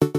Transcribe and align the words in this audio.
Hej 0.00 0.12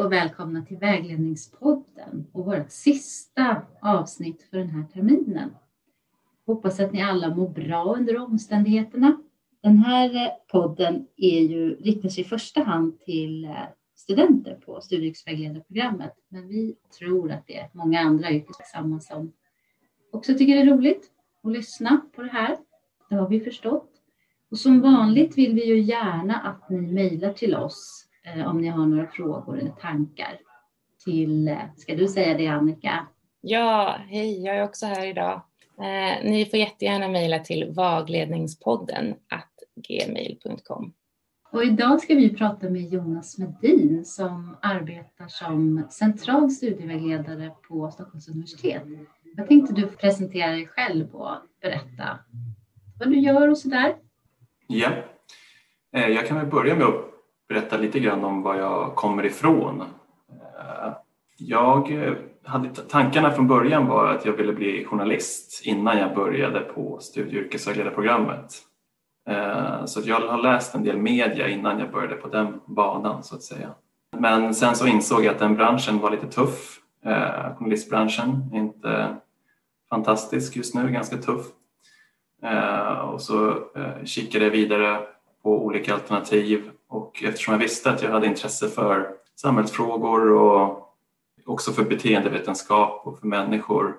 och 0.00 0.12
välkomna 0.12 0.62
till 0.62 0.76
Vägledningspodden 0.76 2.26
och 2.32 2.44
vårt 2.44 2.70
sista 2.70 3.62
avsnitt 3.82 4.42
för 4.42 4.58
den 4.58 4.68
här 4.68 4.84
terminen. 4.84 5.50
Hoppas 6.46 6.80
att 6.80 6.92
ni 6.92 7.02
alla 7.02 7.34
mår 7.34 7.48
bra 7.48 7.94
under 7.98 8.18
omständigheterna. 8.18 9.22
Den 9.62 9.78
här 9.78 10.30
podden 10.52 11.06
är 11.16 11.40
ju, 11.40 11.76
riktar 11.76 12.08
sig 12.08 12.24
i 12.24 12.26
första 12.26 12.62
hand 12.62 13.00
till 13.00 13.44
eh, 13.44 13.50
studenter 14.02 14.54
på 14.54 14.80
studievägledarprogrammet, 14.80 16.12
men 16.28 16.48
vi 16.48 16.76
tror 16.98 17.32
att 17.32 17.46
det 17.46 17.56
är 17.56 17.68
många 17.72 18.00
andra 18.00 18.30
yrkesverksamma 18.30 19.00
som 19.00 19.32
också 20.12 20.34
tycker 20.34 20.54
det 20.54 20.60
är 20.60 20.76
roligt 20.76 21.10
att 21.42 21.52
lyssna 21.52 22.00
på 22.14 22.22
det 22.22 22.28
här. 22.28 22.56
Det 23.08 23.14
har 23.14 23.28
vi 23.28 23.40
förstått. 23.40 23.90
Och 24.50 24.58
som 24.58 24.80
vanligt 24.80 25.38
vill 25.38 25.54
vi 25.54 25.66
ju 25.66 25.80
gärna 25.80 26.34
att 26.34 26.70
ni 26.70 26.80
mejlar 26.80 27.32
till 27.32 27.56
oss 27.56 28.06
eh, 28.24 28.48
om 28.48 28.60
ni 28.60 28.68
har 28.68 28.86
några 28.86 29.06
frågor 29.06 29.58
eller 29.58 29.70
tankar 29.70 30.38
till, 31.04 31.48
eh, 31.48 31.58
ska 31.76 31.94
du 31.94 32.08
säga 32.08 32.38
det 32.38 32.46
Annika? 32.46 33.06
Ja, 33.40 33.96
hej, 34.08 34.44
jag 34.44 34.56
är 34.56 34.64
också 34.64 34.86
här 34.86 35.06
idag. 35.06 35.42
Eh, 35.78 36.30
ni 36.30 36.46
får 36.50 36.58
jättegärna 36.58 37.08
mejla 37.08 37.38
till 37.38 37.72
vagledningspodden 37.74 39.14
gmail.com. 39.88 40.92
Och 41.52 41.64
idag 41.64 42.00
ska 42.00 42.14
vi 42.14 42.36
prata 42.36 42.70
med 42.70 42.82
Jonas 42.82 43.38
Medin 43.38 44.04
som 44.04 44.56
arbetar 44.62 45.28
som 45.28 45.86
central 45.90 46.50
studievägledare 46.50 47.50
på 47.68 47.90
Stockholms 47.90 48.28
universitet. 48.28 48.82
Jag 49.36 49.48
tänkte 49.48 49.74
du 49.74 49.86
presentera 49.86 50.50
dig 50.50 50.66
själv 50.66 51.14
och 51.14 51.36
berätta 51.62 52.18
vad 52.98 53.08
du 53.08 53.18
gör 53.18 53.48
och 53.48 53.58
sådär. 53.58 53.94
Ja, 54.66 54.90
eh, 55.92 56.06
jag 56.06 56.26
kan 56.26 56.36
väl 56.36 56.46
börja 56.46 56.76
med 56.76 56.86
att 56.86 57.04
berätta 57.48 57.76
lite 57.76 58.00
grann 58.00 58.24
om 58.24 58.42
var 58.42 58.56
jag 58.56 58.94
kommer 58.94 59.26
ifrån. 59.26 59.80
Eh, 59.80 60.92
jag 61.36 61.92
hade 62.44 62.68
tankarna 62.68 63.30
från 63.30 63.48
början 63.48 63.86
var 63.86 64.14
att 64.14 64.24
jag 64.24 64.32
ville 64.32 64.52
bli 64.52 64.84
journalist 64.84 65.66
innan 65.66 65.98
jag 65.98 66.14
började 66.14 66.60
på 66.60 66.98
studie 67.00 67.38
och 67.38 67.44
yrkesvägledarprogrammet. 67.44 68.71
Eh, 69.28 69.84
så 69.84 70.00
jag 70.04 70.20
har 70.20 70.42
läst 70.42 70.74
en 70.74 70.84
del 70.84 70.96
media 70.96 71.48
innan 71.48 71.78
jag 71.78 71.90
började 71.90 72.14
på 72.14 72.28
den 72.28 72.60
banan 72.66 73.24
så 73.24 73.34
att 73.34 73.42
säga. 73.42 73.74
Men 74.18 74.54
sen 74.54 74.76
så 74.76 74.86
insåg 74.86 75.24
jag 75.24 75.32
att 75.32 75.38
den 75.38 75.56
branschen 75.56 75.98
var 75.98 76.10
lite 76.10 76.26
tuff. 76.26 76.78
Eh, 77.04 77.56
journalistbranschen 77.56 78.50
är 78.52 78.58
inte 78.58 79.16
fantastisk 79.90 80.56
just 80.56 80.74
nu, 80.74 80.90
ganska 80.90 81.16
tuff. 81.16 81.46
Eh, 82.42 82.98
och 82.98 83.20
så 83.20 83.58
kikade 84.04 84.44
jag 84.44 84.52
vidare 84.52 85.00
på 85.42 85.64
olika 85.64 85.94
alternativ 85.94 86.70
och 86.88 87.22
eftersom 87.24 87.52
jag 87.52 87.58
visste 87.58 87.90
att 87.90 88.02
jag 88.02 88.10
hade 88.10 88.26
intresse 88.26 88.68
för 88.68 89.08
samhällsfrågor 89.36 90.32
och 90.32 90.96
också 91.46 91.72
för 91.72 91.84
beteendevetenskap 91.84 93.06
och 93.06 93.18
för 93.18 93.26
människor 93.26 93.96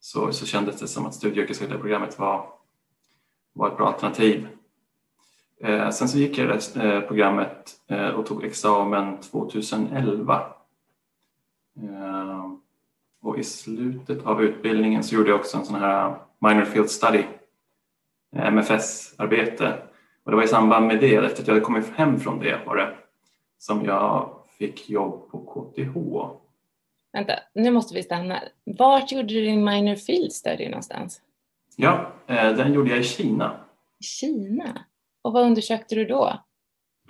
så, 0.00 0.32
så 0.32 0.46
kändes 0.46 0.80
det 0.80 0.88
som 0.88 1.06
att 1.06 1.14
studie 1.14 1.40
och 1.40 1.44
yrkesvägledarprogrammet 1.44 2.18
var, 2.18 2.46
var 3.56 3.68
ett 3.68 3.76
bra 3.76 3.86
alternativ. 3.86 4.48
Eh, 5.60 5.90
sen 5.90 6.08
så 6.08 6.18
gick 6.18 6.38
jag 6.38 6.48
det 6.48 6.84
eh, 6.84 7.00
programmet 7.00 7.72
eh, 7.88 8.08
och 8.08 8.26
tog 8.26 8.44
examen 8.44 9.20
2011. 9.20 10.34
Eh, 11.82 12.52
och 13.22 13.38
i 13.38 13.44
slutet 13.44 14.26
av 14.26 14.42
utbildningen 14.42 15.04
så 15.04 15.14
gjorde 15.14 15.30
jag 15.30 15.40
också 15.40 15.56
en 15.56 15.64
sån 15.64 15.80
här 15.80 16.16
minor 16.38 16.64
field 16.64 16.90
study, 16.90 17.24
eh, 18.36 18.46
MFS-arbete 18.46 19.74
och 20.26 20.30
det 20.32 20.36
var 20.36 20.44
i 20.44 20.48
samband 20.48 20.86
med 20.86 21.00
det, 21.00 21.14
efter 21.14 21.42
att 21.42 21.48
jag 21.48 21.54
hade 21.54 21.64
kommit 21.64 21.90
hem 21.96 22.20
från 22.20 22.38
det 22.38 22.60
var 22.66 22.76
det, 22.76 22.94
som 23.58 23.84
jag 23.84 24.30
fick 24.58 24.90
jobb 24.90 25.30
på 25.30 25.38
KTH. 25.38 25.96
Vänta, 27.12 27.32
nu 27.54 27.70
måste 27.70 27.94
vi 27.94 28.02
stanna. 28.02 28.42
Vart 28.64 29.12
gjorde 29.12 29.34
du 29.34 29.40
din 29.40 29.64
minor 29.64 29.94
field 29.94 30.32
study 30.32 30.68
någonstans? 30.68 31.20
Ja, 31.76 32.12
eh, 32.26 32.52
den 32.52 32.72
gjorde 32.72 32.90
jag 32.90 32.98
i 32.98 33.04
Kina. 33.04 33.60
Kina? 34.00 34.84
Och 35.22 35.32
vad 35.32 35.46
undersökte 35.46 35.94
du 35.94 36.04
då? 36.04 36.40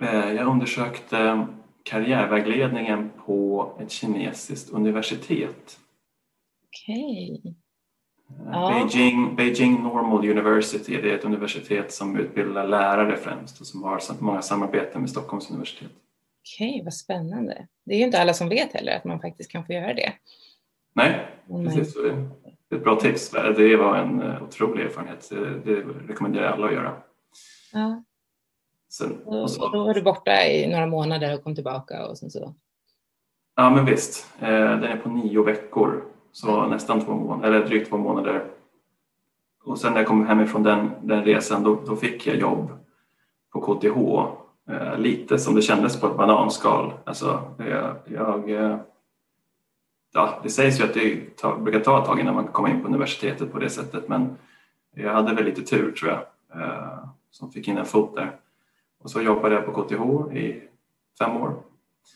Eh, 0.01 0.31
jag 0.31 0.47
undersökte 0.47 1.47
karriärvägledningen 1.83 3.11
på 3.25 3.71
ett 3.79 3.91
kinesiskt 3.91 4.69
universitet. 4.69 5.79
Okej. 6.67 7.39
Okay. 7.39 7.53
Ja. 8.45 8.89
Beijing, 8.91 9.35
Beijing 9.35 9.83
Normal 9.83 10.29
University 10.29 11.01
det 11.01 11.11
är 11.11 11.15
ett 11.15 11.25
universitet 11.25 11.91
som 11.91 12.17
utbildar 12.17 12.67
lärare 12.67 13.17
främst 13.17 13.61
och 13.61 13.67
som 13.67 13.83
har 13.83 14.23
många 14.23 14.41
samarbeten 14.41 15.01
med 15.01 15.09
Stockholms 15.09 15.49
universitet. 15.49 15.91
Okej, 16.55 16.69
okay, 16.69 16.83
vad 16.83 16.93
spännande. 16.93 17.67
Det 17.85 17.93
är 17.93 17.97
ju 17.97 18.03
inte 18.03 18.21
alla 18.21 18.33
som 18.33 18.49
vet 18.49 18.73
heller 18.73 18.95
att 18.97 19.03
man 19.03 19.19
faktiskt 19.19 19.51
kan 19.51 19.65
få 19.65 19.73
göra 19.73 19.93
det. 19.93 20.13
Nej, 20.93 21.27
precis. 21.47 21.93
Det 21.93 22.09
är 22.09 22.29
ett 22.75 22.83
bra 22.83 22.95
tips. 22.95 23.29
Det 23.29 23.77
var 23.77 23.95
en 23.97 24.21
eh, 24.21 24.43
otrolig 24.43 24.85
erfarenhet. 24.85 25.29
Det 25.65 25.83
rekommenderar 26.07 26.45
jag 26.45 26.53
alla 26.53 26.67
att 26.67 26.73
göra. 26.73 26.93
Ja. 27.73 28.03
Sen, 28.89 29.23
och 29.25 29.51
så, 29.51 29.69
då 29.69 29.83
var 29.83 29.93
du 29.93 30.01
borta 30.01 30.45
i 30.45 30.67
några 30.67 30.87
månader 30.87 31.33
och 31.33 31.43
kom 31.43 31.55
tillbaka 31.55 32.07
och 32.07 32.17
sen 32.17 32.29
så? 32.29 32.55
Ja, 33.55 33.69
men 33.69 33.85
visst. 33.85 34.27
Eh, 34.39 34.49
den 34.49 34.83
är 34.83 34.97
på 34.97 35.09
nio 35.09 35.43
veckor 35.43 36.03
så 36.31 36.67
nästan 36.67 37.05
två 37.05 37.13
månader, 37.13 37.51
eller 37.51 37.67
drygt 37.67 37.89
två 37.89 37.97
månader. 37.97 38.45
Och 39.63 39.79
sen 39.79 39.93
när 39.93 39.99
jag 39.99 40.07
kom 40.07 40.27
hemifrån 40.27 40.63
den, 40.63 40.91
den 41.01 41.23
resan 41.23 41.63
då, 41.63 41.79
då 41.85 41.95
fick 41.95 42.27
jag 42.27 42.35
jobb 42.35 42.69
på 43.53 43.61
KTH. 43.61 43.97
Eh, 44.73 44.97
lite 44.97 45.39
som 45.39 45.55
det 45.55 45.61
kändes 45.61 46.01
på 46.01 46.07
ett 46.07 46.17
bananskal. 46.17 46.93
Alltså, 47.03 47.41
jag, 47.57 47.95
jag 48.05 48.49
ja, 50.13 50.39
det 50.43 50.49
sägs 50.49 50.79
ju 50.79 50.83
att 50.83 50.93
det 50.93 51.37
tar, 51.37 51.57
brukar 51.57 51.79
ta 51.79 51.99
ett 51.99 52.05
tag 52.05 52.19
innan 52.19 52.35
man 52.35 52.47
komma 52.47 52.69
in 52.69 52.81
på 52.81 52.87
universitetet 52.87 53.51
på 53.51 53.59
det 53.59 53.69
sättet 53.69 54.07
men 54.07 54.37
jag 54.95 55.13
hade 55.13 55.33
väl 55.33 55.45
lite 55.45 55.61
tur 55.61 55.91
tror 55.91 56.11
jag 56.11 56.21
eh, 56.61 57.09
som 57.31 57.51
fick 57.51 57.67
in 57.67 57.77
en 57.77 57.85
fot 57.85 58.15
där. 58.15 58.35
Och 58.99 59.11
så 59.11 59.21
jobbade 59.21 59.55
jag 59.55 59.65
på 59.65 59.83
KTH 59.83 60.37
i 60.37 60.63
fem 61.19 61.37
år. 61.37 61.63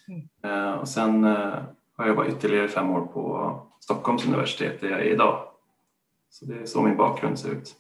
Mm. 0.08 0.30
Eh, 0.44 0.74
och 0.74 0.88
sen 0.88 1.24
eh, 1.24 1.32
har 1.98 2.06
jag 2.06 2.08
jobbat 2.08 2.28
ytterligare 2.28 2.68
fem 2.68 2.90
år 2.90 3.02
på 3.02 3.56
Stockholms 3.80 4.26
universitet 4.26 4.82
där 4.82 4.90
jag 4.90 5.00
är 5.00 5.06
idag. 5.06 5.48
Så 6.30 6.46
det 6.46 6.60
är 6.60 6.66
så 6.66 6.82
min 6.82 6.98
bakgrund 6.98 7.40
ser 7.40 7.50
ut. 7.50 7.76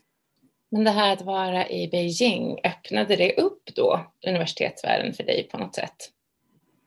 Men 0.72 0.84
det 0.84 0.92
här 0.92 1.14
att 1.14 1.22
vara 1.22 1.70
i 1.70 1.90
Beijing, 1.92 2.60
öppnade 2.64 3.16
det 3.16 3.36
upp 3.36 3.70
då 3.76 4.00
universitetsvärlden 4.28 5.14
för 5.14 5.24
dig 5.24 5.48
på 5.52 5.58
något 5.58 5.76
sätt? 5.76 6.12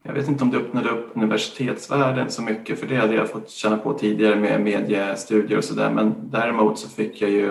Jag 0.07 0.15
vet 0.15 0.29
inte 0.29 0.45
om 0.45 0.51
det 0.51 0.57
öppnade 0.57 0.91
upp 0.91 1.11
universitetsvärlden 1.15 2.31
så 2.31 2.43
mycket 2.43 2.81
för 2.81 2.87
det 2.87 2.97
hade 2.97 3.15
jag 3.15 3.31
fått 3.31 3.51
känna 3.51 3.77
på 3.77 3.95
tidigare 3.95 4.37
med 4.37 4.61
mediestudier 4.61 5.59
och 5.59 5.65
sådär 5.65 5.91
men 5.91 6.15
däremot 6.31 6.79
så 6.79 6.89
fick 6.89 7.23
jag 7.23 7.31
ju 7.31 7.51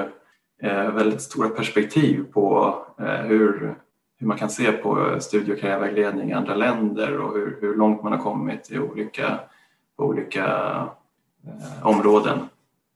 eh, 0.64 0.92
väldigt 0.92 1.22
stora 1.22 1.50
perspektiv 1.50 2.24
på 2.34 2.76
eh, 3.00 3.06
hur, 3.06 3.76
hur 4.20 4.28
man 4.28 4.38
kan 4.38 4.50
se 4.50 4.72
på 4.72 5.18
studie 5.20 5.54
och 5.54 5.60
karriärvägledning 5.60 6.30
i 6.30 6.34
andra 6.34 6.56
länder 6.56 7.18
och 7.20 7.34
hur, 7.34 7.58
hur 7.62 7.76
långt 7.76 8.04
man 8.04 8.12
har 8.12 8.20
kommit 8.20 8.72
i 8.72 8.80
olika, 8.80 9.40
på 9.98 10.04
olika 10.04 10.46
eh, 11.48 11.88
områden. 11.88 12.40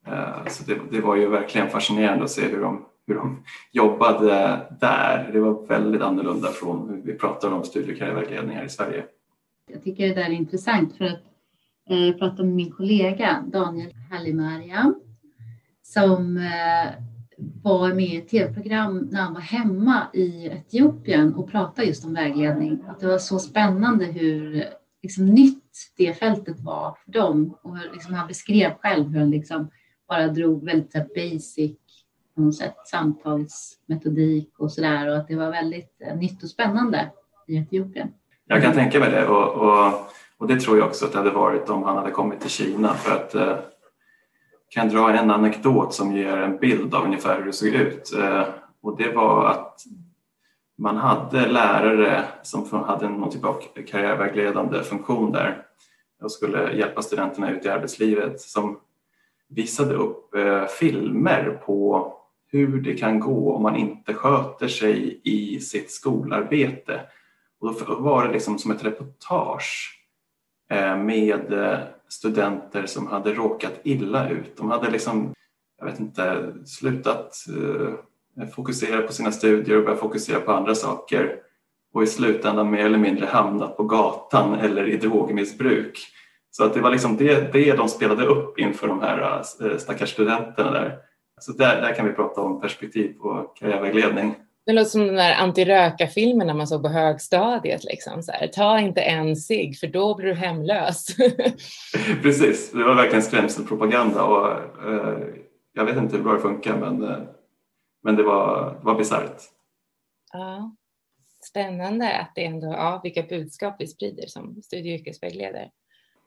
Eh, 0.07 0.47
så 0.47 0.63
det, 0.63 0.79
det, 0.91 1.01
var 1.01 1.15
ju 1.15 1.27
verkligen 1.27 1.69
fascinerande 1.69 2.23
att 2.23 2.31
se 2.31 2.47
hur 2.47 2.61
de, 2.61 2.85
hur 3.07 3.15
de 3.15 3.43
jobbade 3.71 4.59
där. 4.79 5.29
Det 5.33 5.39
var 5.39 5.67
väldigt 5.67 6.01
annorlunda 6.01 6.47
från 6.47 6.89
hur 6.89 7.01
vi 7.11 7.19
pratar 7.19 7.51
om 7.51 7.63
studie 7.63 7.93
och 7.93 7.97
karriärvägledning 7.97 8.57
här 8.57 8.65
i 8.65 8.69
Sverige. 8.69 9.03
Jag 9.71 9.83
tycker 9.83 10.07
det 10.07 10.13
där 10.13 10.25
är 10.25 10.29
intressant 10.29 10.97
för 10.97 11.05
att 11.05 11.23
eh, 11.89 12.17
prata 12.17 12.43
med 12.43 12.55
min 12.55 12.71
kollega 12.71 13.43
Daniel 13.47 13.93
Hallimariam 14.09 14.95
som 15.83 16.37
eh, 16.37 17.03
var 17.63 17.93
med 17.93 18.05
i 18.05 18.17
ett 18.17 18.29
tv-program 18.29 18.97
när 19.11 19.21
han 19.21 19.33
var 19.33 19.41
hemma 19.41 20.07
i 20.13 20.47
Etiopien 20.47 21.33
och 21.33 21.51
pratade 21.51 21.87
just 21.87 22.05
om 22.05 22.13
vägledning. 22.13 22.79
Att 22.87 22.99
det 22.99 23.07
var 23.07 23.17
så 23.17 23.39
spännande 23.39 24.05
hur 24.05 24.63
liksom, 25.03 25.25
nytt 25.25 25.63
det 25.97 26.13
fältet 26.13 26.59
var 26.59 26.97
för 27.05 27.11
dem. 27.11 27.57
Och 27.61 27.77
liksom, 27.93 28.13
han 28.13 28.27
beskrev 28.27 28.73
själv 28.73 29.09
hur 29.09 29.19
han 29.19 29.29
liksom 29.29 29.69
bara 30.07 30.27
drog 30.27 30.65
väldigt 30.65 30.91
så 30.91 30.99
basic 31.15 31.77
på 32.35 32.41
något 32.41 32.55
sätt, 32.55 32.75
samtalsmetodik 32.85 34.59
och 34.59 34.71
sådär 34.71 35.09
och 35.09 35.17
att 35.17 35.27
det 35.27 35.35
var 35.35 35.51
väldigt 35.51 36.01
eh, 36.01 36.17
nytt 36.17 36.43
och 36.43 36.49
spännande 36.49 37.11
i 37.47 37.57
Etiopien. 37.57 38.07
Jag 38.47 38.61
kan 38.61 38.73
tänka 38.73 38.99
mig 38.99 39.11
det. 39.11 39.27
Och, 39.27 39.53
och, 39.53 39.93
och, 40.37 40.47
det 40.47 40.59
tror 40.59 40.77
jag 40.77 40.87
också 40.87 41.05
att 41.05 41.11
det 41.11 41.17
hade 41.17 41.31
varit 41.31 41.69
om 41.69 41.83
han 41.83 41.97
hade 41.97 42.11
kommit 42.11 42.41
till 42.41 42.49
Kina. 42.49 42.93
För 42.93 43.15
att 43.15 43.35
eh, 43.35 43.57
kan 44.69 44.89
dra 44.89 45.17
en 45.17 45.31
anekdot 45.31 45.93
som 45.93 46.15
ger 46.15 46.37
en 46.37 46.57
bild 46.57 46.95
av 46.95 47.05
ungefär 47.05 47.37
hur 47.37 47.45
det 47.45 47.53
såg 47.53 47.69
ut? 47.69 48.13
Eh, 48.17 48.43
och 48.81 48.97
det 48.97 49.11
var 49.11 49.49
att 49.49 49.81
man 50.77 50.97
hade 50.97 51.47
lärare 51.47 52.23
som 52.43 52.83
hade 52.83 53.09
någon 53.09 53.31
typ 53.31 53.45
av 53.45 53.61
karriärvägledande 53.87 54.83
funktion 54.83 55.31
där 55.31 55.63
och 56.21 56.31
skulle 56.31 56.73
hjälpa 56.73 57.01
studenterna 57.01 57.51
ut 57.51 57.65
i 57.65 57.69
arbetslivet 57.69 58.41
som 58.41 58.79
visade 59.49 59.93
upp 59.93 60.35
eh, 60.35 60.65
filmer 60.65 61.61
på 61.65 62.13
hur 62.51 62.81
det 62.81 62.93
kan 62.93 63.19
gå 63.19 63.55
om 63.55 63.63
man 63.63 63.75
inte 63.75 64.13
sköter 64.13 64.67
sig 64.67 65.21
i 65.23 65.59
sitt 65.59 65.91
skolarbete. 65.91 67.01
Och 67.59 67.75
då 67.87 67.95
var 67.95 68.27
det 68.27 68.33
liksom 68.33 68.59
som 68.59 68.71
ett 68.71 68.85
reportage 68.85 70.01
eh, 70.69 70.97
med 70.97 71.53
eh, 71.53 71.79
studenter 72.09 72.85
som 72.85 73.07
hade 73.07 73.33
råkat 73.33 73.73
illa 73.83 74.29
ut. 74.29 74.57
De 74.57 74.71
hade 74.71 74.91
liksom, 74.91 75.33
jag 75.79 75.85
vet 75.85 75.99
inte, 75.99 76.53
slutat 76.65 77.35
eh, 77.57 78.47
fokusera 78.47 79.01
på 79.01 79.13
sina 79.13 79.31
studier 79.31 79.77
och 79.77 79.83
börjat 79.83 79.99
fokusera 79.99 80.39
på 80.39 80.51
andra 80.51 80.75
saker 80.75 81.39
och 81.93 82.03
i 82.03 82.07
slutändan 82.07 82.71
mer 82.71 82.85
eller 82.85 82.97
mindre 82.97 83.25
hamnat 83.25 83.77
på 83.77 83.83
gatan 83.83 84.53
eller 84.53 84.87
i 84.87 84.97
drogmissbruk. 84.97 86.07
Så 86.51 86.63
att 86.63 86.73
det 86.73 86.81
var 86.81 86.91
liksom 86.91 87.17
det, 87.17 87.53
det 87.53 87.73
de 87.73 87.89
spelade 87.89 88.25
upp 88.25 88.59
inför 88.59 88.87
de 88.87 89.01
här 89.01 89.43
stackars 89.77 90.09
studenterna 90.09 90.71
där. 90.71 90.97
Så 91.39 91.51
där, 91.51 91.81
där 91.81 91.93
kan 91.93 92.05
vi 92.05 92.13
prata 92.13 92.41
om 92.41 92.61
perspektiv 92.61 93.13
på 93.13 93.53
karriärvägledning. 93.59 94.35
Det 94.67 94.73
låter 94.73 94.89
som 94.89 95.07
den 95.07 95.15
där 95.15 95.35
antiröka-filmen 95.35 96.57
man 96.57 96.67
såg 96.67 96.81
på 96.81 96.89
högstadiet. 96.89 97.83
Liksom, 97.83 98.23
så 98.23 98.31
här, 98.31 98.47
Ta 98.47 98.79
inte 98.79 99.01
en 99.01 99.35
cigg 99.35 99.79
för 99.79 99.87
då 99.87 100.15
blir 100.15 100.27
du 100.27 100.33
hemlös. 100.33 101.07
Precis, 102.21 102.71
det 102.71 102.83
var 102.83 102.95
verkligen 102.95 103.23
skrämselpropaganda 103.23 104.23
och 104.23 104.51
eh, 104.89 105.19
jag 105.73 105.85
vet 105.85 105.97
inte 105.97 106.17
hur 106.17 106.23
bra 106.23 106.33
det 106.33 106.39
funkar 106.39 106.77
men, 106.77 107.03
eh, 107.03 107.17
men 108.03 108.15
det 108.15 108.23
var, 108.23 108.79
var 108.83 108.95
bisarrt. 108.95 109.41
Ja. 110.33 110.75
Spännande 111.43 112.17
att 112.19 112.31
det 112.35 112.45
ändå, 112.45 112.67
ja, 112.67 113.01
vilka 113.03 113.23
budskap 113.23 113.75
vi 113.79 113.87
sprider 113.87 114.27
som 114.27 114.61
studie 114.61 114.95
och 114.95 114.99
yrkesvägledare. 114.99 115.71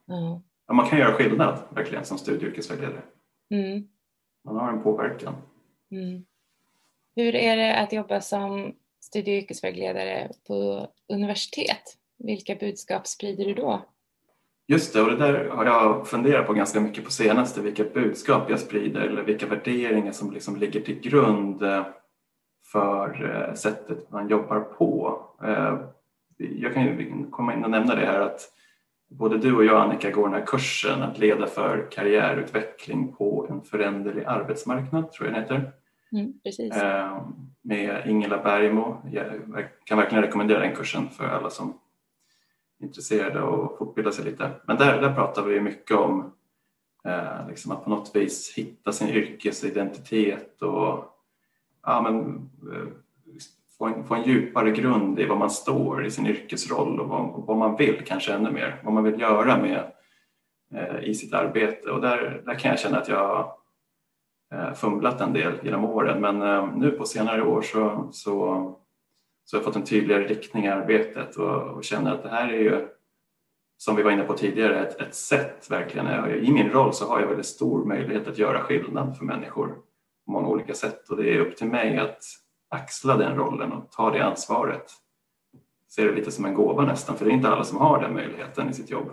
Ja. 0.07 0.43
ja. 0.67 0.75
man 0.75 0.89
kan 0.89 0.99
göra 0.99 1.13
skillnad 1.13 1.59
verkligen 1.71 2.05
som 2.05 2.19
studie 2.19 2.47
och 2.47 2.51
yrkesvägledare. 2.51 3.03
Mm. 3.51 3.89
Man 4.45 4.57
har 4.57 4.73
en 4.73 4.83
påverkan. 4.83 5.35
Mm. 5.91 6.25
Hur 7.21 7.35
är 7.35 7.57
det 7.57 7.77
att 7.77 7.93
jobba 7.93 8.21
som 8.21 8.75
studie 9.01 9.39
och 9.39 9.43
yrkesvägledare 9.43 10.31
på 10.47 10.89
universitet? 11.09 11.83
Vilka 12.19 12.55
budskap 12.55 13.07
sprider 13.07 13.45
du 13.45 13.55
då? 13.55 13.83
Just 14.69 14.93
det, 14.93 15.03
och 15.03 15.11
det 15.11 15.17
där 15.17 15.49
har 15.49 15.65
jag 15.65 16.09
funderat 16.09 16.47
på 16.47 16.53
ganska 16.53 16.81
mycket 16.81 17.05
på 17.05 17.11
senaste, 17.11 17.61
vilka 17.61 17.85
budskap 17.85 18.51
jag 18.51 18.61
sprider 18.61 19.01
eller 19.01 19.23
vilka 19.23 19.47
värderingar 19.47 20.13
som 20.13 20.33
liksom 20.33 20.57
ligger 20.57 20.81
till 20.81 21.01
grund 21.01 21.63
eh, 21.63 21.87
för 22.73 23.31
eh, 23.31 23.55
sättet 23.55 24.11
man 24.11 24.29
jobbar 24.29 24.61
på. 24.61 25.21
Eh, 25.45 25.79
jag 26.37 26.75
kan 26.75 26.83
ju 26.83 27.27
komma 27.31 27.55
in 27.55 27.65
och 27.65 27.71
nämna 27.71 27.95
det 27.95 28.07
här 28.07 28.21
att 28.21 28.41
både 29.11 29.39
du 29.39 29.57
och 29.57 29.65
jag 29.65 29.81
Annika 29.81 30.11
går 30.11 30.29
den 30.29 30.35
här 30.35 30.47
kursen 30.47 31.03
att 31.03 31.19
leda 31.19 31.47
för 31.47 31.89
karriärutveckling 31.91 33.13
på 33.13 33.47
en 33.51 33.63
föränderlig 33.63 34.25
arbetsmarknad, 34.25 35.13
tror 35.13 35.29
jag 35.29 35.35
den 35.35 35.43
heter. 35.43 35.80
Mm, 36.13 36.41
precis. 36.45 36.73
Eh, 36.73 37.23
med 37.63 38.07
Ingela 38.07 38.43
Bergmo. 38.43 38.97
Jag 39.13 39.69
kan 39.85 39.99
verkligen 39.99 40.25
rekommendera 40.25 40.61
den 40.61 40.77
kursen 40.77 41.09
för 41.09 41.25
alla 41.25 41.51
som 41.51 41.79
är 42.79 42.87
intresserade 42.87 43.43
och 43.43 43.79
fortbildar 43.79 44.11
sig 44.11 44.25
lite. 44.25 44.51
Men 44.67 44.77
där, 44.77 45.01
där 45.01 45.15
pratar 45.15 45.43
vi 45.43 45.61
mycket 45.61 45.97
om 45.97 46.33
eh, 47.05 47.49
liksom 47.49 47.73
att 47.73 47.85
på 47.85 47.91
något 47.91 48.17
vis 48.17 48.55
hitta 48.57 48.93
sin 48.93 49.09
yrkesidentitet 49.09 50.63
och 50.63 51.05
ja, 51.83 52.03
men, 52.03 52.21
eh, 52.73 52.89
få, 53.79 53.87
en, 53.87 54.05
få 54.05 54.15
en 54.15 54.23
djupare 54.23 54.71
grund 54.71 55.21
i 55.21 55.27
vad 55.27 55.39
man 55.39 55.51
står 55.51 56.07
i 56.07 56.11
sin 56.11 56.27
yrkesroll 56.27 57.01
och 57.01 57.09
vad, 57.09 57.31
och 57.31 57.47
vad 57.47 57.57
man 57.57 57.77
vill 57.77 58.05
kanske 58.07 58.33
ännu 58.33 58.51
mer, 58.51 58.81
vad 58.85 58.95
man 58.95 59.05
vill 59.05 59.21
göra 59.21 59.59
med 59.59 59.93
eh, 60.75 61.05
i 61.05 61.15
sitt 61.15 61.35
arbete 61.35 61.91
och 61.91 62.01
där, 62.01 62.43
där 62.47 62.55
kan 62.55 62.71
jag 62.71 62.81
känna 62.81 62.99
att 62.99 63.09
jag 63.09 63.53
Eh, 64.53 64.73
fumlat 64.73 65.21
en 65.21 65.33
del 65.33 65.53
genom 65.63 65.85
åren 65.85 66.21
men 66.21 66.43
eh, 66.43 66.77
nu 66.77 66.91
på 66.91 67.05
senare 67.05 67.43
år 67.43 67.63
så, 67.63 68.09
så, 68.13 68.35
så 69.45 69.57
har 69.57 69.61
jag 69.61 69.65
fått 69.65 69.77
en 69.77 69.85
tydligare 69.85 70.27
riktning 70.27 70.65
i 70.65 70.69
arbetet 70.69 71.37
och, 71.37 71.63
och 71.63 71.85
känner 71.85 72.15
att 72.15 72.23
det 72.23 72.29
här 72.29 72.49
är 72.49 72.59
ju 72.59 72.89
som 73.77 73.97
vi 73.97 74.03
var 74.03 74.11
inne 74.11 74.23
på 74.23 74.35
tidigare, 74.35 74.87
ett, 74.87 75.01
ett 75.01 75.15
sätt 75.15 75.71
verkligen. 75.71 76.31
I 76.45 76.53
min 76.53 76.71
roll 76.71 76.93
så 76.93 77.09
har 77.09 77.21
jag 77.21 77.27
väldigt 77.27 77.47
stor 77.47 77.85
möjlighet 77.85 78.29
att 78.29 78.39
göra 78.39 78.61
skillnad 78.61 79.19
för 79.19 79.25
människor 79.25 79.69
på 80.27 80.33
många 80.33 80.49
olika 80.49 80.75
sätt 80.75 81.09
och 81.09 81.17
det 81.17 81.35
är 81.35 81.39
upp 81.39 81.57
till 81.57 81.67
mig 81.67 81.99
att 81.99 82.23
axla 82.69 83.17
den 83.17 83.37
rollen 83.37 83.73
och 83.73 83.91
ta 83.91 84.11
det 84.11 84.25
ansvaret. 84.25 84.85
Ser 85.89 86.07
det 86.07 86.13
lite 86.13 86.31
som 86.31 86.45
en 86.45 86.55
gåva 86.55 86.85
nästan, 86.85 87.17
för 87.17 87.25
det 87.25 87.31
är 87.31 87.35
inte 87.35 87.49
alla 87.49 87.65
som 87.65 87.79
har 87.79 88.03
den 88.03 88.15
möjligheten 88.15 88.71
i 88.71 88.73
sitt 88.73 88.91
jobb. 88.91 89.11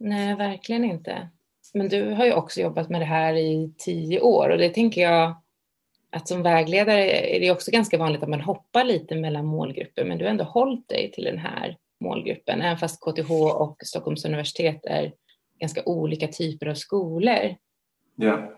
Nej, 0.00 0.36
verkligen 0.36 0.84
inte. 0.84 1.28
Men 1.74 1.88
du 1.88 2.10
har 2.10 2.24
ju 2.24 2.32
också 2.32 2.60
jobbat 2.60 2.90
med 2.90 3.00
det 3.00 3.04
här 3.04 3.34
i 3.34 3.72
tio 3.78 4.20
år 4.20 4.48
och 4.48 4.58
det 4.58 4.68
tänker 4.68 5.00
jag 5.00 5.36
att 6.10 6.28
som 6.28 6.42
vägledare 6.42 7.10
är 7.10 7.40
det 7.40 7.50
också 7.50 7.70
ganska 7.70 7.98
vanligt 7.98 8.22
att 8.22 8.28
man 8.28 8.40
hoppar 8.40 8.84
lite 8.84 9.14
mellan 9.14 9.46
målgrupper 9.46 10.04
men 10.04 10.18
du 10.18 10.24
har 10.24 10.30
ändå 10.30 10.44
hållit 10.44 10.88
dig 10.88 11.12
till 11.12 11.24
den 11.24 11.38
här 11.38 11.76
målgruppen 12.00 12.62
även 12.62 12.78
fast 12.78 13.00
KTH 13.00 13.30
och 13.32 13.76
Stockholms 13.84 14.24
universitet 14.24 14.86
är 14.86 15.12
ganska 15.58 15.82
olika 15.84 16.28
typer 16.28 16.66
av 16.66 16.74
skolor. 16.74 17.56
Ja. 18.14 18.52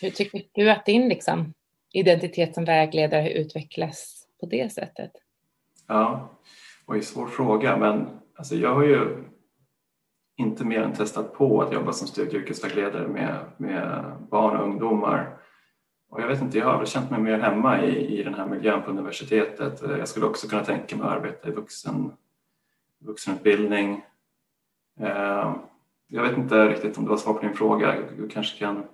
Hur 0.00 0.10
tycker 0.10 0.42
du 0.52 0.70
att 0.70 0.86
din 0.86 1.08
liksom, 1.08 1.54
identitet 1.92 2.54
som 2.54 2.64
vägledare 2.64 3.22
har 3.22 3.28
utvecklats 3.28 4.26
på 4.40 4.46
det 4.46 4.72
sättet? 4.72 5.12
Ja, 5.86 6.30
och 6.86 6.94
en 6.94 7.02
svår 7.02 7.26
fråga 7.26 7.76
men 7.76 8.06
alltså 8.34 8.54
jag 8.54 8.74
har 8.74 8.84
ju 8.84 9.24
inte 10.36 10.64
mer 10.64 10.82
än 10.82 10.92
testat 10.92 11.34
på 11.34 11.62
att 11.62 11.72
jobba 11.72 11.92
som 11.92 12.08
studie 12.08 12.36
och 12.36 12.42
yrkesvägledare 12.42 13.08
med, 13.08 13.38
med 13.56 14.12
barn 14.30 14.56
och 14.56 14.64
ungdomar. 14.64 15.36
Och 16.10 16.20
jag 16.20 16.28
vet 16.28 16.42
inte, 16.42 16.58
jag 16.58 16.66
har 16.66 16.78
väl 16.78 16.86
känt 16.86 17.10
mig 17.10 17.20
mer 17.20 17.38
hemma 17.38 17.82
i, 17.82 18.20
i 18.20 18.22
den 18.22 18.34
här 18.34 18.46
miljön 18.46 18.82
på 18.82 18.90
universitetet. 18.90 19.82
Jag 19.98 20.08
skulle 20.08 20.26
också 20.26 20.48
kunna 20.48 20.64
tänka 20.64 20.96
mig 20.96 21.06
att 21.06 21.12
arbeta 21.12 21.48
i 21.48 21.52
vuxen, 21.52 22.12
vuxenutbildning. 23.00 24.04
Eh, 25.00 25.54
jag 26.08 26.22
vet 26.22 26.38
inte 26.38 26.68
riktigt 26.68 26.98
om 26.98 27.04
det 27.04 27.10
var 27.10 27.16
svar 27.16 27.34
på 27.34 27.40
din 27.40 27.56
fråga. 27.56 27.94
Du 28.16 28.28
kanske 28.28 28.58
kan 28.58 28.84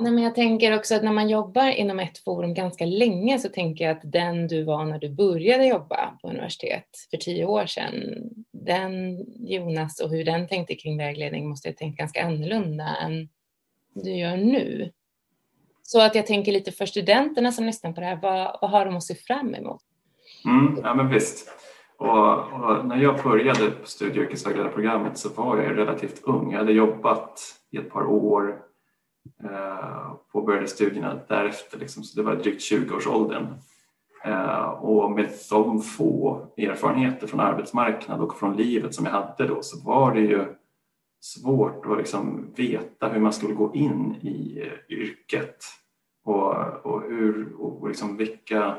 Nej, 0.00 0.12
men 0.12 0.24
jag 0.24 0.34
tänker 0.34 0.76
också 0.76 0.94
att 0.94 1.04
när 1.04 1.12
man 1.12 1.28
jobbar 1.28 1.68
inom 1.68 2.00
ett 2.00 2.18
forum 2.18 2.54
ganska 2.54 2.86
länge 2.86 3.38
så 3.38 3.48
tänker 3.48 3.84
jag 3.84 3.96
att 3.96 4.12
den 4.12 4.48
du 4.48 4.64
var 4.64 4.84
när 4.84 4.98
du 4.98 5.08
började 5.08 5.66
jobba 5.66 6.18
på 6.22 6.28
universitet 6.28 6.88
för 7.10 7.16
tio 7.16 7.44
år 7.44 7.66
sedan, 7.66 7.94
den 8.52 9.24
Jonas 9.48 10.00
och 10.00 10.10
hur 10.10 10.24
den 10.24 10.48
tänkte 10.48 10.74
kring 10.74 10.98
vägledning 10.98 11.48
måste 11.48 11.68
jag 11.68 11.76
tänka 11.76 12.02
ganska 12.02 12.24
annorlunda 12.24 12.96
än 13.02 13.28
du 13.94 14.10
gör 14.16 14.36
nu. 14.36 14.92
Så 15.82 16.00
att 16.00 16.14
jag 16.14 16.26
tänker 16.26 16.52
lite 16.52 16.72
för 16.72 16.86
studenterna 16.86 17.52
som 17.52 17.66
lyssnar 17.66 17.92
på 17.92 18.00
det 18.00 18.06
här, 18.06 18.18
vad, 18.22 18.58
vad 18.60 18.70
har 18.70 18.86
de 18.86 18.96
att 18.96 19.02
se 19.02 19.14
fram 19.14 19.54
emot? 19.54 19.82
Mm, 20.44 20.80
ja 20.82 20.94
men 20.94 21.08
visst. 21.08 21.50
Och, 21.98 22.38
och 22.38 22.86
när 22.86 22.96
jag 22.96 23.22
började 23.22 23.70
på 23.70 23.86
studie 23.86 24.18
och 24.18 24.24
yrkesvägledarprogrammet 24.24 25.18
så 25.18 25.28
var 25.28 25.62
jag 25.62 25.78
relativt 25.78 26.22
ung. 26.22 26.52
Jag 26.52 26.58
hade 26.58 26.72
jobbat 26.72 27.40
i 27.70 27.76
ett 27.76 27.90
par 27.90 28.06
år 28.06 28.73
Eh, 29.44 30.14
påbörjade 30.32 30.66
studierna 30.66 31.20
därefter, 31.28 31.78
liksom, 31.78 32.02
så 32.02 32.20
det 32.20 32.26
var 32.26 32.36
drygt 32.36 32.72
20-årsåldern. 32.72 33.46
Eh, 34.24 34.68
och 34.68 35.10
med 35.10 35.30
de 35.50 35.82
få 35.82 36.46
erfarenheter 36.56 37.26
från 37.26 37.40
arbetsmarknad 37.40 38.20
och 38.20 38.36
från 38.36 38.56
livet 38.56 38.94
som 38.94 39.04
jag 39.04 39.12
hade 39.12 39.46
då 39.46 39.62
så 39.62 39.84
var 39.84 40.14
det 40.14 40.20
ju 40.20 40.44
svårt 41.20 41.86
att 41.86 41.98
liksom 41.98 42.52
veta 42.56 43.08
hur 43.08 43.20
man 43.20 43.32
skulle 43.32 43.54
gå 43.54 43.74
in 43.74 44.14
i 44.14 44.62
eh, 44.62 44.96
yrket 44.96 45.64
och, 46.24 46.54
och 46.86 47.02
hur 47.02 47.52
och 47.60 47.88
liksom 47.88 48.16
vilka 48.16 48.76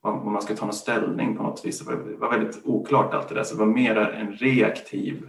om 0.00 0.32
man 0.32 0.42
ska 0.42 0.56
ta 0.56 0.64
någon 0.66 0.74
ställning 0.74 1.36
på 1.36 1.42
något 1.42 1.64
vis. 1.64 1.78
Det 1.78 2.16
var 2.16 2.30
väldigt 2.30 2.66
oklart 2.66 3.14
allt 3.14 3.28
det 3.28 3.34
där 3.34 3.44
så 3.44 3.54
det 3.54 3.60
var 3.60 3.72
mer 3.72 3.96
en 3.96 4.32
reaktiv 4.32 5.28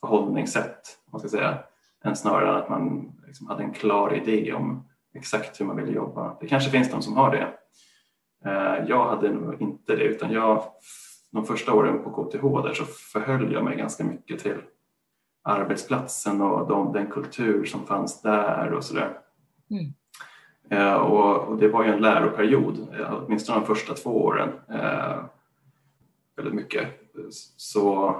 förhållningssätt 0.00 0.98
man 1.16 1.20
ska 1.20 1.28
säga, 1.28 1.58
än 2.04 2.16
snarare 2.16 2.58
att 2.62 2.68
man 2.68 3.12
liksom 3.26 3.46
hade 3.46 3.62
en 3.62 3.72
klar 3.72 4.14
idé 4.14 4.52
om 4.52 4.88
exakt 5.14 5.60
hur 5.60 5.66
man 5.66 5.76
ville 5.76 5.92
jobba. 5.92 6.36
Det 6.40 6.46
kanske 6.46 6.70
finns 6.70 6.90
de 6.90 7.02
som 7.02 7.16
har 7.16 7.30
det. 7.30 7.48
Eh, 8.44 8.88
jag 8.88 9.08
hade 9.08 9.30
nog 9.30 9.62
inte 9.62 9.96
det 9.96 10.04
utan 10.04 10.32
jag, 10.32 10.64
de 11.32 11.46
första 11.46 11.72
åren 11.72 12.02
på 12.04 12.10
KTH 12.10 12.62
där 12.62 12.74
så 12.74 12.84
förhöll 12.84 13.52
jag 13.52 13.64
mig 13.64 13.76
ganska 13.76 14.04
mycket 14.04 14.38
till 14.38 14.56
arbetsplatsen 15.42 16.40
och 16.40 16.68
de, 16.68 16.92
den 16.92 17.06
kultur 17.06 17.64
som 17.64 17.86
fanns 17.86 18.22
där 18.22 18.72
och 18.72 18.84
sådär. 18.84 19.18
Mm. 19.70 19.92
Eh, 20.70 20.94
och, 20.94 21.48
och, 21.48 21.56
det 21.58 21.68
var 21.68 21.84
ju 21.84 21.92
en 21.92 22.02
läroperiod, 22.02 22.88
eh, 23.00 23.14
åtminstone 23.24 23.60
de 23.60 23.66
första 23.66 23.94
två 23.94 24.24
åren. 24.24 24.52
väldigt 26.36 26.54
mycket. 26.54 26.88
Så 27.56 28.16